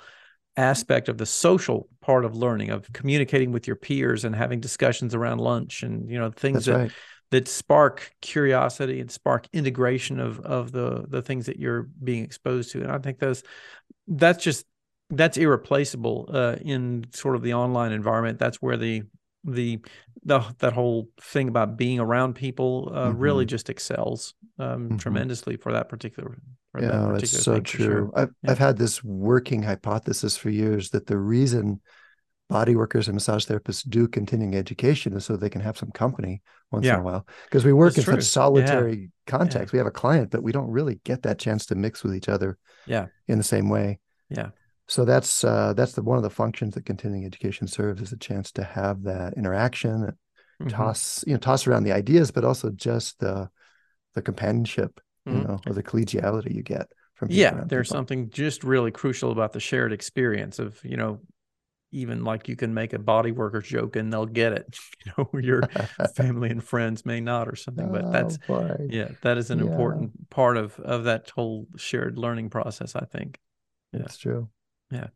aspect 0.57 1.09
of 1.09 1.19
the 1.19 1.27
social 1.27 1.89
part 2.01 2.25
of 2.25 2.35
learning 2.35 2.71
of 2.71 2.91
communicating 2.93 3.53
with 3.53 3.67
your 3.67 3.77
peers 3.77 4.25
and 4.25 4.35
having 4.35 4.61
discussions 4.61 5.15
around 5.15 5.39
lunch 5.39 5.83
and 5.83 6.11
you 6.11 6.19
know 6.19 6.31
things 6.31 6.65
that's 6.65 6.67
that 6.67 6.77
right. 6.77 6.93
that 7.31 7.49
spark 7.49 8.11
curiosity 8.23 9.01
and 9.01 9.11
spark 9.11 9.47
integration 9.53 10.19
of 10.19 10.41
of 10.41 10.73
the 10.73 11.05
the 11.09 11.21
things 11.21 11.47
that 11.47 11.59
you're 11.59 11.83
being 12.03 12.25
exposed 12.25 12.71
to. 12.73 12.81
And 12.83 12.91
i 12.91 12.99
think 12.99 13.19
those 13.19 13.43
that's 14.09 14.43
just 14.43 14.67
that's 15.11 15.37
irreplaceable 15.37 16.29
uh, 16.33 16.57
in 16.63 17.05
sort 17.13 17.37
of 17.37 17.43
the 17.43 17.55
online 17.55 17.93
environment 17.93 18.39
that's 18.39 18.61
where 18.61 18.77
the 18.77 19.03
the 19.45 19.79
the 20.25 20.41
that 20.59 20.73
whole 20.73 21.09
thing 21.21 21.49
about 21.49 21.77
being 21.77 22.01
around 22.01 22.35
people 22.35 22.93
uh, 22.95 23.13
really 23.13 23.45
Mhm. 23.45 23.51
just 23.51 23.71
excels 23.71 24.35
um, 24.59 24.95
Mhm. 24.95 24.99
tremendously 24.99 25.57
for 25.57 25.73
that 25.73 25.89
particular 25.89 26.39
for 26.73 26.81
yeah 26.81 26.89
that 26.89 27.05
particular 27.07 27.43
it's 27.43 27.43
so 27.43 27.61
for 27.69 27.79
sure. 27.79 28.11
true 28.11 28.13
I've, 28.15 28.35
Yeah. 28.43 28.53
I've 28.53 28.59
had 28.59 28.77
this 28.77 29.03
working 29.03 29.63
hypothesis 29.63 30.37
for 30.37 30.51
years 30.51 30.91
that 30.91 31.07
the 31.07 31.19
reason 31.19 31.81
body 32.49 32.77
workers 32.77 33.09
and 33.09 33.15
massage 33.15 33.45
therapists 33.47 33.89
do 33.89 34.07
continuing 34.07 34.55
education 34.55 35.19
so 35.21 35.37
they 35.37 35.51
can 35.51 35.61
have 35.61 35.77
some 35.77 35.91
company 35.91 36.43
once 36.71 36.87
in 36.87 36.95
a 36.95 37.03
while 37.03 37.27
because 37.45 37.65
we 37.65 37.73
work 37.73 37.95
That's 37.95 38.07
in 38.07 38.15
true. 38.15 38.21
such 38.23 38.31
solitary 38.31 39.11
context 39.27 39.73
we 39.73 39.79
have 39.79 39.87
a 39.87 39.91
client 39.93 40.31
but 40.31 40.43
we 40.43 40.53
don't 40.53 40.71
really 40.71 41.01
get 41.05 41.23
that 41.23 41.39
chance 41.39 41.67
to 41.67 41.75
mix 41.75 42.05
with 42.05 42.15
each 42.15 42.29
other 42.29 42.57
Yeah. 42.87 43.07
in 43.27 43.39
the 43.39 43.45
same 43.45 43.69
way 43.69 43.99
Yeah. 44.31 44.51
so 44.87 45.05
that's 45.05 45.43
uh, 45.43 45.73
that's 45.75 45.93
the 45.93 46.03
one 46.03 46.17
of 46.19 46.23
the 46.23 46.31
functions 46.31 46.75
that 46.75 46.87
continuing 46.87 47.25
education 47.25 47.67
serves 47.67 48.01
is 48.01 48.13
a 48.13 48.17
chance 48.19 48.53
to 48.53 48.63
have 48.65 49.03
that 49.03 49.35
interaction 49.35 50.13
Mhm. 50.63 50.71
toss 50.71 51.25
you 51.27 51.35
know 51.35 51.39
toss 51.39 51.67
around 51.67 51.83
the 51.83 51.93
ideas 51.93 52.31
but 52.31 52.45
also 52.45 52.71
just 52.71 53.19
the 53.19 53.51
the 54.15 54.23
companionship 54.23 55.01
you 55.27 55.33
Mhm. 55.33 55.49
know 55.49 55.61
or 55.67 55.73
the 55.75 55.83
collegiality 55.83 56.55
you 56.55 56.63
get 56.63 56.87
from 57.15 57.29
yeah 57.31 57.65
there's 57.67 57.89
people. 57.89 57.97
something 57.99 58.31
just 58.31 58.63
really 58.65 58.91
crucial 58.93 59.33
about 59.33 59.53
the 59.53 59.61
shared 59.61 59.93
experience 59.93 60.59
of 60.61 60.79
you 60.85 60.97
know 60.97 61.21
even 61.93 62.25
like 62.25 62.49
you 62.49 62.57
can 62.57 62.75
make 62.75 62.93
a 62.93 62.99
body 62.99 63.31
worker 63.33 63.61
joke 63.61 63.97
and 63.97 64.13
they'll 64.13 64.27
get 64.27 64.53
it 64.53 64.77
you 65.07 65.13
know 65.17 65.31
your 65.41 65.63
family 66.15 66.51
and 66.51 66.63
friends 66.63 67.07
may 67.07 67.21
not 67.21 67.49
or 67.49 67.57
something 67.57 67.91
but 67.91 68.11
that's 68.13 68.39
oh, 68.49 68.77
yeah 68.89 69.09
that 69.23 69.39
is 69.39 69.51
an 69.51 69.59
Yeah. 69.61 69.67
important 69.71 70.29
part 70.31 70.57
of 70.57 70.79
of 70.81 71.05
that 71.05 71.31
whole 71.31 71.67
shared 71.77 72.19
learning 72.19 72.51
process 72.51 72.97
i 72.97 73.05
think 73.05 73.39
yeah. 73.93 74.01
that's 74.01 74.17
true 74.19 74.49
Yeah. 74.91 75.09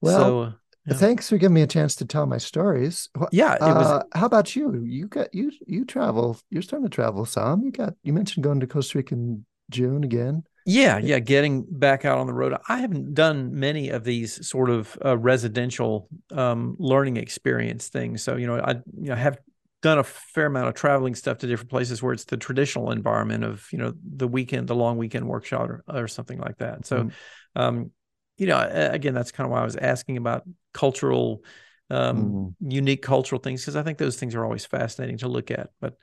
well 0.00 0.18
so 0.18 0.40
uh, 0.42 0.52
yeah. 0.86 0.94
thanks 0.94 1.28
for 1.28 1.38
giving 1.38 1.54
me 1.54 1.62
a 1.62 1.66
chance 1.66 1.94
to 1.96 2.04
tell 2.04 2.26
my 2.26 2.38
stories 2.38 3.08
yeah 3.32 3.54
it 3.54 3.60
was 3.74 3.86
uh, 3.86 4.02
how 4.12 4.26
about 4.26 4.56
you 4.56 4.82
you 4.82 5.06
got 5.06 5.32
you 5.34 5.52
you 5.66 5.84
travel 5.84 6.38
you're 6.50 6.62
starting 6.62 6.88
to 6.88 6.94
travel 6.94 7.24
some 7.24 7.62
you 7.62 7.70
got 7.70 7.94
you 8.02 8.12
mentioned 8.12 8.42
going 8.44 8.60
to 8.60 8.66
costa 8.66 8.98
rica 8.98 9.14
in 9.14 9.44
june 9.70 10.04
again 10.04 10.42
Yeah, 10.66 10.98
yeah, 10.98 11.18
getting 11.18 11.64
back 11.68 12.04
out 12.04 12.18
on 12.18 12.26
the 12.26 12.34
road. 12.34 12.54
I 12.68 12.78
haven't 12.78 13.14
done 13.14 13.58
many 13.58 13.88
of 13.88 14.04
these 14.04 14.46
sort 14.46 14.68
of 14.70 14.96
uh, 15.04 15.16
residential 15.16 16.08
um, 16.32 16.76
learning 16.78 17.16
experience 17.16 17.88
things. 17.88 18.22
So, 18.22 18.36
you 18.36 18.46
know, 18.46 18.60
I 18.60 18.72
you 18.72 19.08
know 19.08 19.14
have 19.16 19.38
done 19.82 19.98
a 19.98 20.04
fair 20.04 20.46
amount 20.46 20.68
of 20.68 20.74
traveling 20.74 21.14
stuff 21.14 21.38
to 21.38 21.46
different 21.46 21.70
places 21.70 22.02
where 22.02 22.12
it's 22.12 22.26
the 22.26 22.36
traditional 22.36 22.90
environment 22.90 23.44
of, 23.44 23.66
you 23.72 23.78
know, 23.78 23.94
the 24.16 24.28
weekend, 24.28 24.68
the 24.68 24.74
long 24.74 24.98
weekend 24.98 25.26
workshop 25.26 25.68
or, 25.70 25.82
or 25.88 26.06
something 26.06 26.38
like 26.38 26.58
that. 26.58 26.84
So, 26.84 27.06
Mhm. 27.06 27.10
um, 27.56 27.90
you 28.36 28.46
know, 28.46 28.58
again, 28.92 29.14
that's 29.14 29.32
kind 29.32 29.46
of 29.46 29.52
why 29.52 29.60
I 29.60 29.64
was 29.64 29.76
asking 29.76 30.18
about 30.18 30.44
cultural, 30.74 31.42
um, 31.88 32.38
unique 32.60 33.02
cultural 33.02 33.40
things 33.40 33.62
because 33.62 33.76
I 33.76 33.82
think 33.82 33.96
those 33.96 34.16
things 34.16 34.34
are 34.34 34.44
always 34.44 34.66
fascinating 34.66 35.18
to 35.18 35.28
look 35.28 35.50
at. 35.50 35.70
But 35.80 35.96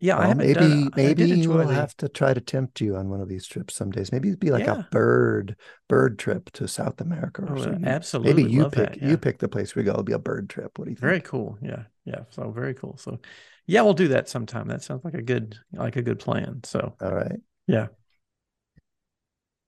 yeah, 0.00 0.16
I 0.16 0.18
Well, 0.20 0.28
haven't 0.28 0.46
maybe 0.46 0.54
done. 0.54 0.90
I- 0.94 1.02
I 1.02 1.04
maybe 1.06 1.30
enjoy 1.32 1.56
we'll 1.58 1.68
the- 1.68 1.74
have 1.74 1.96
to 1.98 2.08
try 2.08 2.34
to 2.34 2.40
tempt 2.40 2.80
you 2.80 2.96
on 2.96 3.08
one 3.10 3.20
of 3.20 3.28
these 3.28 3.46
trips 3.46 3.74
some 3.74 3.90
days. 3.90 4.10
Maybe 4.12 4.28
it'd 4.28 4.40
be 4.40 4.50
like 4.50 4.66
Yeah. 4.66 4.80
a 4.80 4.82
bird 4.90 5.56
bird 5.88 6.18
trip 6.18 6.50
to 6.52 6.66
South 6.66 7.00
America 7.00 7.42
or 7.42 7.56
Oh, 7.56 7.62
something. 7.62 7.84
absolutely. 7.84 8.34
Maybe 8.44 8.52
you 8.52 8.62
love 8.62 8.72
pick 8.72 8.88
that, 8.94 9.02
you 9.02 9.16
pick 9.16 9.38
the 9.38 9.48
place 9.48 9.74
we 9.74 9.82
go. 9.82 9.90
It'll 9.92 10.02
be 10.02 10.12
a 10.12 10.18
bird 10.18 10.48
trip. 10.48 10.78
What 10.78 10.86
do 10.86 10.90
you 10.90 10.96
think? 10.96 11.00
Very 11.00 11.20
cool. 11.20 11.58
Yeah. 11.62 11.84
Yeah. 12.04 12.22
So 12.30 12.50
very 12.50 12.74
cool. 12.74 12.96
So 12.96 13.18
yeah, 13.66 13.82
we'll 13.82 13.94
do 13.94 14.08
that 14.08 14.28
sometime. 14.28 14.66
That 14.68 14.82
sounds 14.82 15.04
like 15.04 15.14
a 15.14 15.22
good 15.22 15.56
like 15.72 15.96
a 15.96 16.02
good 16.02 16.18
plan. 16.18 16.60
So 16.64 16.94
All 17.00 17.14
right. 17.14 17.38
yeah. 17.66 17.88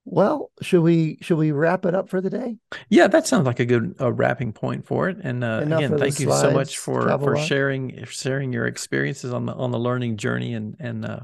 Well, 0.05 0.51
should 0.61 0.83
we 0.83 1.19
should 1.21 1.39
we 1.39 1.53
wrap 1.53 1.87
it 1.87 1.95
up 1.95 2.09
for 2.09 2.21
the 2.21 2.31
day? 2.31 2.57
Yeah, 2.89 3.07
that 3.07 3.27
sounds 3.27 3.47
like 3.47 3.61
a 3.61 3.65
good 3.65 3.95
uh, 4.01 4.13
wrapping 4.13 4.53
point 4.53 4.85
for 4.85 5.09
it. 5.09 5.19
And 5.23 5.45
uh, 5.45 5.61
again, 5.65 5.97
thank 5.97 6.19
you 6.19 6.33
so 6.33 6.51
much 6.51 6.79
for 6.79 7.03
for 7.19 7.37
on. 7.37 7.45
sharing 7.45 8.05
sharing 8.07 8.53
your 8.53 8.67
experiences 8.67 9.33
on 9.33 9.47
the 9.47 9.55
on 9.55 9.71
the 9.71 9.79
learning 9.79 10.17
journey 10.17 10.55
and 10.55 10.77
and 10.81 11.05
uh, 11.05 11.21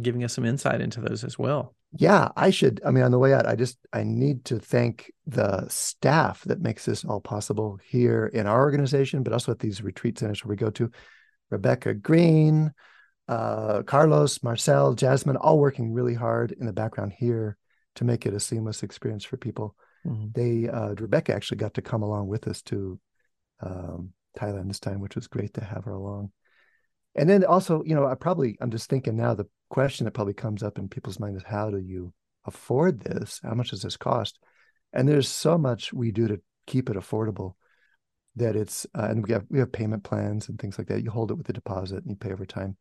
giving 0.00 0.24
us 0.24 0.32
some 0.32 0.46
insight 0.46 0.80
into 0.80 1.00
those 1.00 1.24
as 1.24 1.38
well. 1.38 1.74
Yeah, 1.94 2.30
I 2.34 2.48
should. 2.48 2.80
I 2.86 2.90
mean, 2.90 3.04
on 3.04 3.10
the 3.10 3.18
way 3.18 3.34
out, 3.34 3.46
I 3.46 3.54
just 3.54 3.76
I 3.92 4.02
need 4.02 4.46
to 4.46 4.58
thank 4.58 5.12
the 5.26 5.68
staff 5.68 6.42
that 6.44 6.62
makes 6.62 6.86
this 6.86 7.04
all 7.04 7.20
possible 7.20 7.78
here 7.84 8.30
in 8.32 8.46
our 8.46 8.62
organization, 8.62 9.22
but 9.22 9.34
also 9.34 9.52
at 9.52 9.58
these 9.58 9.82
retreat 9.82 10.18
centers 10.18 10.42
where 10.42 10.50
we 10.50 10.56
go 10.56 10.70
to. 10.70 10.90
Rebecca 11.50 11.92
Green, 11.92 12.72
uh, 13.28 13.82
Carlos, 13.82 14.42
Marcel, 14.42 14.94
Jasmine, 14.94 15.36
all 15.36 15.58
working 15.58 15.92
really 15.92 16.14
hard 16.14 16.52
in 16.52 16.64
the 16.64 16.72
background 16.72 17.12
here 17.12 17.58
to 17.96 18.04
make 18.04 18.26
it 18.26 18.34
a 18.34 18.40
seamless 18.40 18.82
experience 18.82 19.24
for 19.24 19.36
people. 19.36 19.76
Mm-hmm. 20.06 20.26
They 20.32 20.68
uh, 20.68 20.94
Rebecca 20.98 21.34
actually 21.34 21.58
got 21.58 21.74
to 21.74 21.82
come 21.82 22.02
along 22.02 22.28
with 22.28 22.48
us 22.48 22.62
to 22.62 22.98
um, 23.60 24.12
Thailand 24.38 24.68
this 24.68 24.80
time, 24.80 25.00
which 25.00 25.14
was 25.14 25.26
great 25.28 25.54
to 25.54 25.64
have 25.64 25.84
her 25.84 25.92
along. 25.92 26.32
And 27.14 27.28
then 27.28 27.44
also, 27.44 27.82
you 27.84 27.94
know, 27.94 28.06
I 28.06 28.14
probably 28.14 28.56
I'm 28.60 28.70
just 28.70 28.88
thinking 28.88 29.16
now 29.16 29.34
the 29.34 29.46
question 29.68 30.04
that 30.04 30.12
probably 30.12 30.34
comes 30.34 30.62
up 30.62 30.78
in 30.78 30.88
people's 30.88 31.20
mind 31.20 31.36
is 31.36 31.42
how 31.44 31.70
do 31.70 31.78
you 31.78 32.12
afford 32.44 33.00
this? 33.00 33.40
How 33.42 33.54
much 33.54 33.70
does 33.70 33.82
this 33.82 33.96
cost? 33.96 34.38
And 34.92 35.08
there's 35.08 35.28
so 35.28 35.56
much 35.58 35.92
we 35.92 36.10
do 36.10 36.28
to 36.28 36.40
keep 36.66 36.90
it 36.90 36.96
affordable 36.96 37.54
that 38.36 38.56
it's 38.56 38.86
uh, 38.94 39.08
and 39.10 39.26
we 39.26 39.32
have 39.32 39.44
we 39.50 39.58
have 39.58 39.72
payment 39.72 40.04
plans 40.04 40.48
and 40.48 40.58
things 40.58 40.78
like 40.78 40.88
that. 40.88 41.02
You 41.02 41.10
hold 41.10 41.30
it 41.30 41.34
with 41.36 41.48
a 41.48 41.52
deposit 41.52 41.98
and 41.98 42.10
you 42.10 42.16
pay 42.16 42.32
over 42.32 42.46
time. 42.46 42.76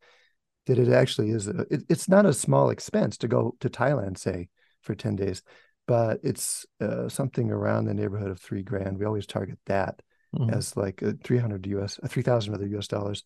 That 0.68 0.80
it 0.80 0.90
actually 0.90 1.32
is 1.32 1.48
a, 1.48 1.66
it, 1.72 1.84
it's 1.90 2.08
not 2.08 2.26
a 2.26 2.34
small 2.34 2.70
expense 2.70 3.18
to 3.18 3.28
go 3.28 3.56
to 3.60 3.70
Thailand, 3.70 4.18
say, 4.18 4.48
for 4.82 4.96
ten 4.96 5.16
days, 5.16 5.44
but 5.88 6.20
it's 6.24 6.66
uh, 6.80 7.10
something 7.10 7.52
around 7.52 7.86
the 7.86 7.94
neighborhood 7.94 8.32
of 8.32 8.40
three 8.40 8.64
grand. 8.64 8.98
We 8.98 9.06
always 9.06 9.28
target 9.28 9.60
that 9.66 10.02
mm-hmm. 10.36 10.54
as 10.54 10.76
like 10.76 11.02
a 11.02 11.14
three 11.14 11.38
hundred 11.38 11.66
US, 11.68 12.00
a 12.04 12.08
three 12.08 12.24
thousand 12.24 12.54
other 12.54 12.68
US 12.68 12.88
dollars 12.88 13.24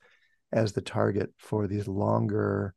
as 0.52 0.74
the 0.74 0.82
target 0.82 1.32
for 1.38 1.68
these 1.68 1.88
longer 1.88 2.74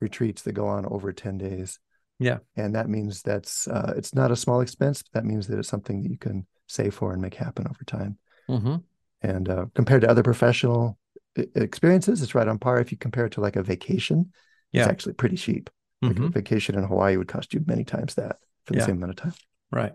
retreats 0.00 0.42
that 0.42 0.52
go 0.52 0.66
on 0.66 0.86
over 0.86 1.12
10 1.12 1.38
days. 1.38 1.78
Yeah. 2.18 2.38
And 2.56 2.74
that 2.74 2.88
means 2.88 3.22
that's, 3.22 3.66
uh, 3.66 3.94
it's 3.96 4.14
not 4.14 4.30
a 4.30 4.36
small 4.36 4.60
expense. 4.60 5.02
that 5.12 5.24
means 5.24 5.46
that 5.48 5.58
it's 5.58 5.68
something 5.68 6.02
that 6.02 6.10
you 6.10 6.18
can 6.18 6.46
save 6.68 6.94
for 6.94 7.12
and 7.12 7.20
make 7.20 7.34
happen 7.34 7.66
over 7.66 7.84
time. 7.84 8.18
Mm-hmm. 8.48 8.76
And 9.22 9.48
uh, 9.48 9.66
compared 9.74 10.02
to 10.02 10.10
other 10.10 10.22
professional 10.22 10.98
experiences, 11.36 12.22
it's 12.22 12.34
right 12.34 12.46
on 12.46 12.58
par. 12.58 12.78
If 12.78 12.92
you 12.92 12.98
compare 12.98 13.26
it 13.26 13.32
to 13.32 13.40
like 13.40 13.56
a 13.56 13.62
vacation, 13.62 14.32
yeah. 14.70 14.82
it's 14.82 14.90
actually 14.90 15.14
pretty 15.14 15.36
cheap. 15.36 15.70
Like 16.08 16.16
mm-hmm. 16.16 16.24
a 16.24 16.30
vacation 16.30 16.76
in 16.76 16.84
Hawaii 16.84 17.16
would 17.16 17.28
cost 17.28 17.54
you 17.54 17.62
many 17.66 17.84
times 17.84 18.14
that 18.14 18.36
for 18.64 18.72
the 18.72 18.80
yeah. 18.80 18.86
same 18.86 18.96
amount 18.96 19.10
of 19.10 19.16
time. 19.16 19.34
Right. 19.70 19.92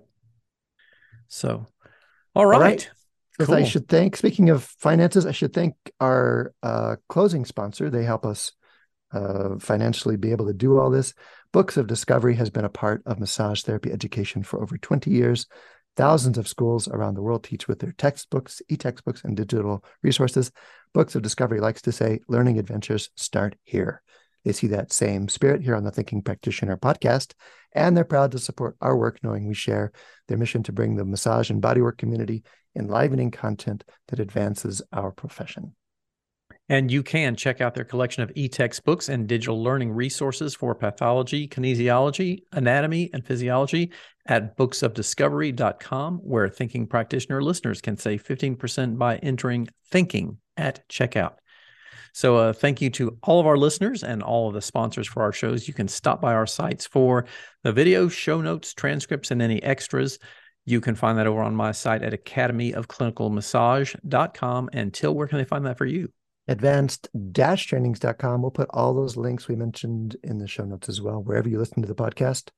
So, 1.27 1.67
all 2.35 2.45
right. 2.45 2.55
All 2.55 2.61
right. 2.61 2.89
Cool. 3.39 3.55
I 3.55 3.63
should 3.63 3.87
thank, 3.87 4.17
speaking 4.17 4.49
of 4.49 4.63
finances, 4.63 5.25
I 5.25 5.31
should 5.31 5.53
thank 5.53 5.75
our 6.01 6.53
uh, 6.61 6.97
closing 7.07 7.45
sponsor. 7.45 7.89
They 7.89 8.03
help 8.03 8.25
us 8.25 8.51
uh, 9.13 9.57
financially 9.59 10.17
be 10.17 10.31
able 10.31 10.47
to 10.47 10.53
do 10.53 10.77
all 10.77 10.89
this. 10.89 11.13
Books 11.53 11.77
of 11.77 11.87
Discovery 11.87 12.35
has 12.35 12.49
been 12.49 12.65
a 12.65 12.69
part 12.69 13.01
of 13.05 13.19
massage 13.19 13.63
therapy 13.63 13.91
education 13.91 14.43
for 14.43 14.61
over 14.61 14.77
20 14.77 15.09
years. 15.09 15.47
Thousands 15.95 16.37
of 16.37 16.47
schools 16.47 16.87
around 16.87 17.15
the 17.15 17.21
world 17.21 17.43
teach 17.43 17.67
with 17.67 17.79
their 17.79 17.93
textbooks, 17.93 18.61
e 18.69 18.77
textbooks, 18.77 19.23
and 19.23 19.35
digital 19.35 19.83
resources. 20.03 20.51
Books 20.93 21.15
of 21.15 21.21
Discovery 21.21 21.59
likes 21.59 21.81
to 21.83 21.91
say, 21.91 22.19
learning 22.27 22.59
adventures 22.59 23.09
start 23.15 23.55
here. 23.63 24.01
They 24.45 24.53
see 24.53 24.67
that 24.67 24.93
same 24.93 25.27
spirit 25.27 25.61
here 25.61 25.75
on 25.75 25.83
the 25.83 25.91
Thinking 25.91 26.21
Practitioner 26.21 26.77
podcast, 26.77 27.33
and 27.73 27.95
they're 27.95 28.03
proud 28.03 28.31
to 28.31 28.39
support 28.39 28.75
our 28.81 28.97
work, 28.97 29.19
knowing 29.23 29.47
we 29.47 29.53
share 29.53 29.91
their 30.27 30.37
mission 30.37 30.63
to 30.63 30.71
bring 30.71 30.95
the 30.95 31.05
massage 31.05 31.49
and 31.49 31.61
bodywork 31.61 31.97
community 31.97 32.43
enlivening 32.75 33.31
content 33.31 33.83
that 34.07 34.19
advances 34.19 34.81
our 34.93 35.11
profession. 35.11 35.75
And 36.67 36.91
you 36.91 37.01
can 37.01 37.35
check 37.35 37.61
out 37.61 37.73
their 37.73 37.83
collection 37.83 38.21
of 38.21 38.31
e 38.35 38.47
textbooks 38.47 39.09
and 39.09 39.27
digital 39.27 39.61
learning 39.61 39.91
resources 39.91 40.53
for 40.53 40.75
pathology, 40.75 41.47
kinesiology, 41.47 42.43
anatomy, 42.51 43.09
and 43.11 43.25
physiology 43.25 43.91
at 44.27 44.55
booksofdiscovery.com, 44.55 46.17
where 46.17 46.47
thinking 46.47 46.85
practitioner 46.85 47.41
listeners 47.41 47.81
can 47.81 47.97
save 47.97 48.23
15% 48.23 48.99
by 48.99 49.17
entering 49.17 49.67
thinking 49.89 50.37
at 50.57 50.87
checkout. 50.87 51.38
So, 52.13 52.37
uh, 52.37 52.53
thank 52.53 52.81
you 52.81 52.89
to 52.91 53.17
all 53.23 53.39
of 53.39 53.47
our 53.47 53.57
listeners 53.57 54.03
and 54.03 54.23
all 54.23 54.47
of 54.47 54.53
the 54.53 54.61
sponsors 54.61 55.07
for 55.07 55.23
our 55.23 55.31
shows. 55.31 55.67
You 55.67 55.73
can 55.73 55.87
stop 55.87 56.21
by 56.21 56.33
our 56.33 56.47
sites 56.47 56.85
for 56.85 57.25
the 57.63 57.71
video, 57.71 58.09
show 58.09 58.41
notes, 58.41 58.73
transcripts, 58.73 59.31
and 59.31 59.41
any 59.41 59.63
extras. 59.63 60.19
You 60.65 60.81
can 60.81 60.95
find 60.95 61.17
that 61.17 61.27
over 61.27 61.41
on 61.41 61.55
my 61.55 61.71
site 61.71 62.03
at 62.03 62.11
academyofclinicalmassage.com. 62.13 64.69
And 64.73 64.93
Til, 64.93 65.15
where 65.15 65.27
can 65.27 65.37
they 65.39 65.45
find 65.45 65.65
that 65.65 65.77
for 65.77 65.85
you? 65.85 66.11
Advanced-trainings.com. 66.47 68.41
We'll 68.41 68.51
put 68.51 68.69
all 68.71 68.93
those 68.93 69.17
links 69.17 69.47
we 69.47 69.55
mentioned 69.55 70.17
in 70.23 70.39
the 70.39 70.47
show 70.47 70.65
notes 70.65 70.89
as 70.89 71.01
well, 71.01 71.23
wherever 71.23 71.49
you 71.49 71.59
listen 71.59 71.81
to 71.81 71.87
the 71.87 71.95
podcast. 71.95 72.49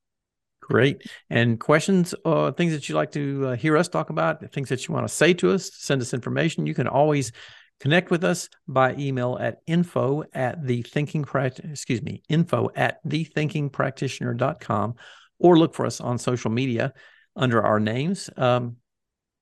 Great. 0.62 1.10
And 1.28 1.58
questions, 1.58 2.14
uh, 2.24 2.52
things 2.52 2.72
that 2.72 2.88
you'd 2.88 2.94
like 2.94 3.10
to 3.12 3.48
uh, 3.48 3.56
hear 3.56 3.76
us 3.76 3.88
talk 3.88 4.10
about, 4.10 4.48
things 4.52 4.68
that 4.68 4.86
you 4.86 4.94
want 4.94 5.06
to 5.06 5.12
say 5.12 5.34
to 5.34 5.50
us, 5.50 5.70
send 5.74 6.00
us 6.00 6.14
information. 6.14 6.66
You 6.66 6.74
can 6.74 6.86
always 6.86 7.32
connect 7.80 8.10
with 8.10 8.24
us 8.24 8.48
by 8.68 8.94
email 8.94 9.38
at 9.40 9.60
info 9.66 10.24
at 10.32 10.64
the 10.66 10.82
thinking 10.82 11.24
practice 11.24 11.70
excuse 11.70 12.02
me, 12.02 12.22
info 12.28 12.70
at 12.74 13.04
thethinkingpractitioner.com 13.04 14.94
or 15.38 15.58
look 15.58 15.74
for 15.74 15.86
us 15.86 16.00
on 16.00 16.18
social 16.18 16.50
media 16.50 16.92
under 17.36 17.62
our 17.62 17.80
names. 17.80 18.30
Um, 18.36 18.76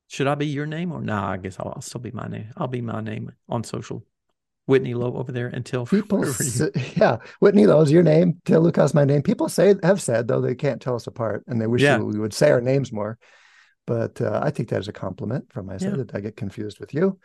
should 0.09 0.27
I 0.27 0.35
be 0.35 0.47
your 0.47 0.67
name 0.67 0.93
or 0.93 1.01
nah? 1.01 1.31
I 1.31 1.37
guess 1.37 1.57
I'll, 1.61 1.73
I'll, 1.77 1.83
still 1.83 2.01
be 2.01 2.11
my 2.11 2.27
name. 2.27 2.51
I'll 2.57 2.67
be 2.67 2.81
my 2.81 3.01
name 3.01 3.31
on 3.49 3.63
social. 3.63 4.05
Whitney 4.67 4.95
Lowe 4.95 5.17
over 5.17 5.33
there 5.33 5.49
until 5.49 5.85
people, 5.85 6.25
yeah, 6.97 7.17
Whitney 7.41 7.67
Lowe 7.67 7.81
is 7.81 7.91
your 7.91 8.05
name. 8.05 8.41
Til 8.45 8.63
Luchau's 8.63 8.95
my 8.95 9.05
name. 9.05 9.21
People 9.21 9.49
say 9.49 9.75
have 9.83 10.01
said 10.01 10.29
though 10.29 10.41
they 10.41 10.55
can't 10.55 10.81
tell 10.81 10.95
us 10.95 11.09
apart, 11.09 11.43
and 11.49 11.61
they 11.61 11.67
wish 11.67 11.83
yeah. 11.83 11.99
we 11.99 12.19
would 12.19 12.33
say 12.33 12.51
our 12.51 12.61
names 12.61 12.93
more. 12.93 13.19
But 13.87 14.21
uh, 14.21 14.41
I 14.41 14.51
think 14.51 14.69
that 14.69 14.79
is 14.79 14.87
a 14.87 14.93
compliment 14.93 15.53
from 15.53 15.67
myself 15.67 15.97
yeah. 15.97 16.05
that 16.05 16.15
I 16.15 16.21
get 16.21 16.37
confused 16.37 16.79
with 16.79 16.95
you. 16.95 17.19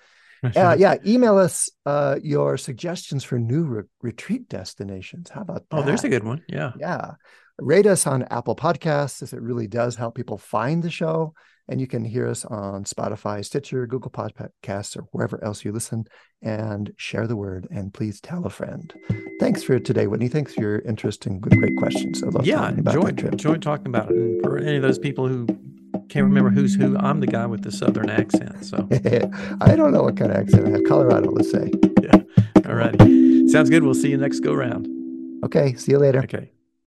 Uh, 0.55 0.75
yeah, 0.77 0.95
email 1.05 1.37
us 1.37 1.69
uh, 1.85 2.17
your 2.21 2.57
suggestions 2.57 3.23
for 3.23 3.39
new 3.39 3.63
re- 3.63 3.83
retreat 4.01 4.49
destinations. 4.49 5.29
How 5.29 5.41
about 5.41 5.69
that? 5.69 5.77
Oh, 5.77 5.81
there's 5.81 6.03
a 6.03 6.09
good 6.09 6.23
one. 6.23 6.43
Yeah. 6.47 6.73
Yeah. 6.79 7.13
Rate 7.57 7.87
us 7.87 8.05
on 8.05 8.23
Apple 8.23 8.55
Podcasts, 8.55 9.21
as 9.21 9.31
it 9.31 9.41
really 9.41 9.67
does 9.67 9.95
help 9.95 10.15
people 10.15 10.37
find 10.37 10.83
the 10.83 10.89
show. 10.89 11.33
And 11.67 11.81
you 11.81 11.87
can 11.87 12.03
hear 12.03 12.27
us 12.27 12.45
on 12.45 12.83
Spotify, 12.83 13.43
Stitcher, 13.43 13.87
Google 13.87 14.11
Podcasts, 14.11 14.95
or 14.95 15.07
wherever 15.11 15.43
else 15.43 15.65
you 15.65 15.71
listen. 15.71 16.05
And 16.41 16.93
share 16.97 17.25
the 17.25 17.35
word. 17.35 17.67
And 17.71 17.91
please 17.93 18.21
tell 18.21 18.45
a 18.45 18.51
friend. 18.51 18.93
Thanks 19.39 19.63
for 19.63 19.79
today, 19.79 20.05
Whitney. 20.05 20.27
Thanks 20.27 20.53
for 20.53 20.61
your 20.61 20.79
interest 20.79 21.25
and 21.25 21.41
great 21.41 21.75
questions. 21.77 22.21
I 22.21 22.27
love 22.27 22.45
yeah, 22.45 22.69
enjoyed, 22.69 23.19
enjoyed 23.21 23.63
talking 23.63 23.87
about 23.87 24.11
it. 24.11 24.17
And 24.17 24.43
for 24.43 24.57
any 24.57 24.75
of 24.75 24.83
those 24.83 24.99
people 24.99 25.27
who 25.27 25.47
can't 26.09 26.25
remember 26.25 26.49
who's 26.49 26.75
who. 26.75 26.97
I'm 26.97 27.19
the 27.19 27.27
guy 27.27 27.45
with 27.45 27.63
the 27.63 27.71
southern 27.71 28.09
accent. 28.09 28.65
So 28.65 28.87
I 29.61 29.75
don't 29.75 29.91
know 29.91 30.03
what 30.03 30.17
kind 30.17 30.31
of 30.31 30.37
accent 30.37 30.67
I 30.67 30.71
have. 30.71 30.83
Colorado, 30.85 31.31
let's 31.31 31.51
say. 31.51 31.71
Yeah. 32.01 32.21
All 32.65 32.75
righty. 32.75 33.47
Sounds 33.49 33.69
good. 33.69 33.83
We'll 33.83 33.93
see 33.93 34.09
you 34.09 34.17
next 34.17 34.39
go 34.39 34.53
round. 34.53 34.87
Okay. 35.43 35.75
See 35.75 35.91
you 35.91 35.99
later. 35.99 36.19
Okay. 36.23 36.51